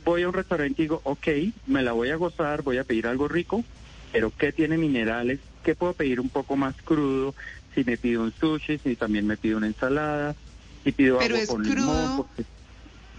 voy 0.04 0.22
a 0.22 0.28
un 0.28 0.34
restaurante 0.34 0.82
y 0.82 0.84
digo, 0.84 1.00
ok, 1.02 1.26
me 1.66 1.82
la 1.82 1.92
voy 1.92 2.10
a 2.10 2.16
gozar, 2.16 2.62
voy 2.62 2.78
a 2.78 2.84
pedir 2.84 3.08
algo 3.08 3.26
rico, 3.26 3.64
pero 4.12 4.32
¿qué 4.36 4.52
tiene 4.52 4.76
minerales? 4.78 5.40
¿Qué 5.62 5.74
puedo 5.74 5.92
pedir 5.94 6.20
un 6.20 6.28
poco 6.28 6.56
más 6.56 6.74
crudo? 6.84 7.34
Si 7.74 7.84
me 7.84 7.96
pido 7.96 8.22
un 8.22 8.32
sushi, 8.32 8.78
si 8.78 8.96
también 8.96 9.26
me 9.26 9.36
pido 9.36 9.58
una 9.58 9.66
ensalada, 9.68 10.34
si 10.84 10.92
pido 10.92 11.18
Pero 11.18 11.34
agua 11.34 11.42
es 11.44 11.48
con 11.48 11.62
crudo. 11.62 11.74
limón, 11.74 12.16
porque- 12.16 12.44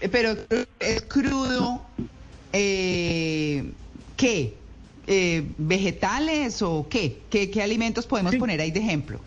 Eh, 0.00 0.08
Pero 0.08 0.36
es 0.80 1.02
crudo, 1.02 1.86
eh, 2.52 3.72
¿qué? 4.16 4.58
Eh, 5.06 5.44
¿Vegetales 5.58 6.60
o 6.62 6.86
qué? 6.88 7.22
qué? 7.30 7.50
¿Qué 7.50 7.62
alimentos 7.62 8.06
podemos 8.06 8.34
poner 8.36 8.60
ahí 8.60 8.70
de 8.70 8.80
ejemplo? 8.80 9.20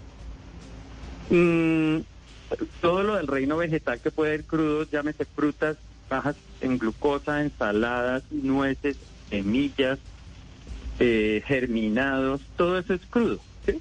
Mm, 1.30 2.00
todo 2.82 3.04
lo 3.04 3.16
del 3.16 3.28
reino 3.28 3.58
vegetal 3.58 4.00
que 4.00 4.12
puede 4.12 4.36
ir 4.36 4.46
crudo, 4.46 4.88
llámese 4.90 5.26
frutas 5.26 5.78
bajas 6.10 6.36
en 6.62 6.78
glucosa, 6.78 7.42
ensaladas, 7.42 8.24
nueces, 8.32 8.98
semillas, 9.30 9.98
eh, 11.00 11.44
germinados, 11.46 12.42
todo 12.56 12.80
eso 12.80 12.94
es 12.94 13.02
crudo. 13.10 13.40
¿sí? 13.66 13.80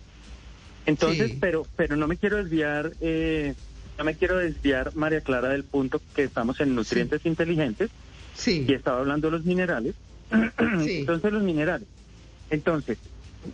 Entonces, 0.87 1.31
Sí. 1.33 1.39
pero 1.41 1.67
pero 1.77 1.97
no 1.97 2.07
me 2.07 2.17
quiero 2.17 2.37
desviar, 2.37 2.93
eh, 3.01 3.55
no 3.99 4.05
me 4.05 4.15
quiero 4.17 4.39
desviar, 4.39 4.93
María 4.95 5.21
Clara, 5.21 5.49
del 5.51 5.65
punto 5.65 6.01
que 6.15 6.25
estamos 6.25 6.61
en 6.61 6.75
nutrientes 6.75 7.25
inteligentes 7.25 7.91
Sí. 8.35 8.65
y 8.69 8.73
estaba 8.75 8.99
hablando 9.01 9.29
de 9.29 9.37
los 9.39 9.45
minerales. 9.45 9.95
Entonces, 10.59 11.33
los 11.33 11.43
minerales. 11.43 11.87
Entonces, 12.51 12.99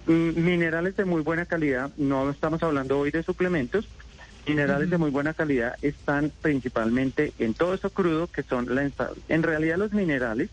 mm, 0.07 0.41
minerales 0.41 0.97
de 0.97 1.05
muy 1.05 1.23
buena 1.23 1.47
calidad, 1.47 1.91
no 1.97 2.31
estamos 2.31 2.63
hablando 2.63 2.99
hoy 2.99 3.11
de 3.11 3.23
suplementos, 3.23 3.87
minerales 4.47 4.91
de 4.91 4.99
muy 4.99 5.11
buena 5.11 5.35
calidad 5.35 5.77
están 5.83 6.33
principalmente 6.43 7.33
en 7.39 7.55
todo 7.55 7.75
eso 7.75 7.91
crudo 7.91 8.27
que 8.27 8.43
son 8.43 8.75
la 8.75 8.91
En 9.29 9.43
realidad 9.43 9.77
los 9.77 9.93
minerales 9.93 10.51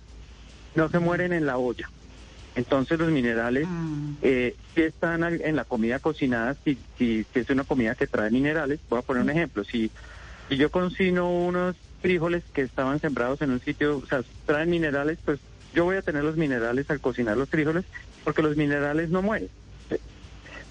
no 0.75 0.89
se 0.89 0.99
mueren 0.99 1.33
en 1.33 1.45
la 1.45 1.57
olla. 1.57 1.89
Entonces 2.57 2.97
los 2.97 3.11
minerales 3.11 3.69
eh, 4.23 4.55
sí 4.73 4.81
están 4.81 5.23
en 5.23 5.55
la 5.55 5.63
comida 5.63 5.99
cocinada, 5.99 6.55
si, 6.63 6.75
si, 6.97 7.23
si 7.31 7.39
es 7.39 7.49
una 7.51 7.63
comida 7.63 7.93
que 7.93 8.07
trae 8.07 8.31
minerales. 8.31 8.79
Voy 8.89 8.97
a 8.97 9.03
poner 9.03 9.21
un 9.21 9.29
ejemplo. 9.29 9.63
Si, 9.63 9.91
si 10.49 10.57
yo 10.57 10.71
cocino 10.71 11.31
unos 11.31 11.75
frijoles 12.01 12.43
que 12.53 12.63
estaban 12.63 12.99
sembrados 12.99 13.43
en 13.43 13.51
un 13.51 13.61
sitio, 13.61 13.97
o 13.97 14.05
sea, 14.07 14.23
traen 14.47 14.71
minerales, 14.71 15.19
pues 15.23 15.39
yo 15.75 15.85
voy 15.85 15.97
a 15.97 16.01
tener 16.01 16.23
los 16.23 16.35
minerales 16.35 16.89
al 16.89 16.99
cocinar 16.99 17.37
los 17.37 17.47
frijoles 17.47 17.85
porque 18.23 18.41
los 18.41 18.57
minerales 18.57 19.11
no 19.11 19.21
mueren. 19.21 19.49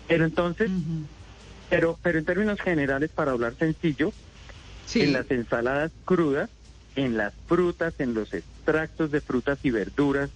Pero 0.09 0.25
entonces, 0.25 0.69
pero, 1.71 1.99
pero 2.03 2.19
en 2.19 2.25
términos 2.25 2.61
generales, 2.61 3.11
para 3.15 3.31
hablar 3.31 3.55
sencillo, 3.55 4.13
en 4.93 5.13
las 5.13 5.31
ensaladas 5.31 5.93
crudas, 6.05 6.51
en 6.97 7.17
las 7.17 7.33
frutas, 7.47 7.95
en 7.99 8.15
los 8.15 8.35
extractos 8.35 9.13
de 9.13 9.21
frutas 9.21 9.61
y 9.63 9.71
verduras, 9.71 10.31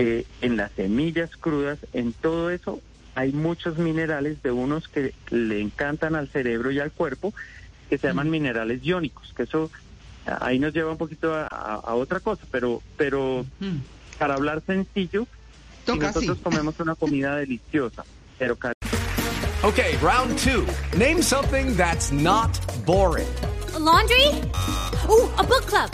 eh, 0.00 0.24
en 0.40 0.56
las 0.56 0.72
semillas 0.72 1.30
crudas, 1.36 1.78
en 1.92 2.12
todo 2.12 2.50
eso 2.50 2.80
hay 3.14 3.32
muchos 3.32 3.76
minerales 3.78 4.42
de 4.42 4.50
unos 4.52 4.88
que 4.88 5.12
le 5.30 5.60
encantan 5.60 6.14
al 6.14 6.28
cerebro 6.28 6.70
y 6.70 6.78
al 6.80 6.92
cuerpo, 6.92 7.34
que 7.88 7.98
se 7.98 8.06
llaman 8.06 8.30
minerales 8.30 8.82
iónicos, 8.84 9.32
que 9.36 9.42
eso 9.44 9.70
ahí 10.40 10.58
nos 10.58 10.72
lleva 10.72 10.92
un 10.92 10.98
poquito 10.98 11.34
a, 11.34 11.42
a- 11.50 11.80
a 11.84 11.94
otra 11.94 12.20
cosa, 12.20 12.42
pero, 12.50 12.82
pero 12.96 13.44
para 14.18 14.34
hablar 14.34 14.62
sencillo, 14.66 15.26
si 15.84 15.98
nosotros 15.98 16.38
comemos 16.42 16.78
una 16.80 16.94
comida 16.94 17.36
deliciosa, 17.36 18.04
pero 18.38 18.56
Okay, 19.62 19.94
round 20.00 20.38
two. 20.38 20.64
Name 20.96 21.20
something 21.20 21.76
that's 21.76 22.10
not 22.12 22.48
boring. 22.86 23.28
A 23.74 23.78
laundry? 23.78 24.26
Ooh, 25.06 25.28
a 25.36 25.42
book 25.42 25.66
club. 25.66 25.90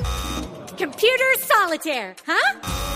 Computer 0.78 1.34
solitaire, 1.40 2.14
huh? 2.24 2.95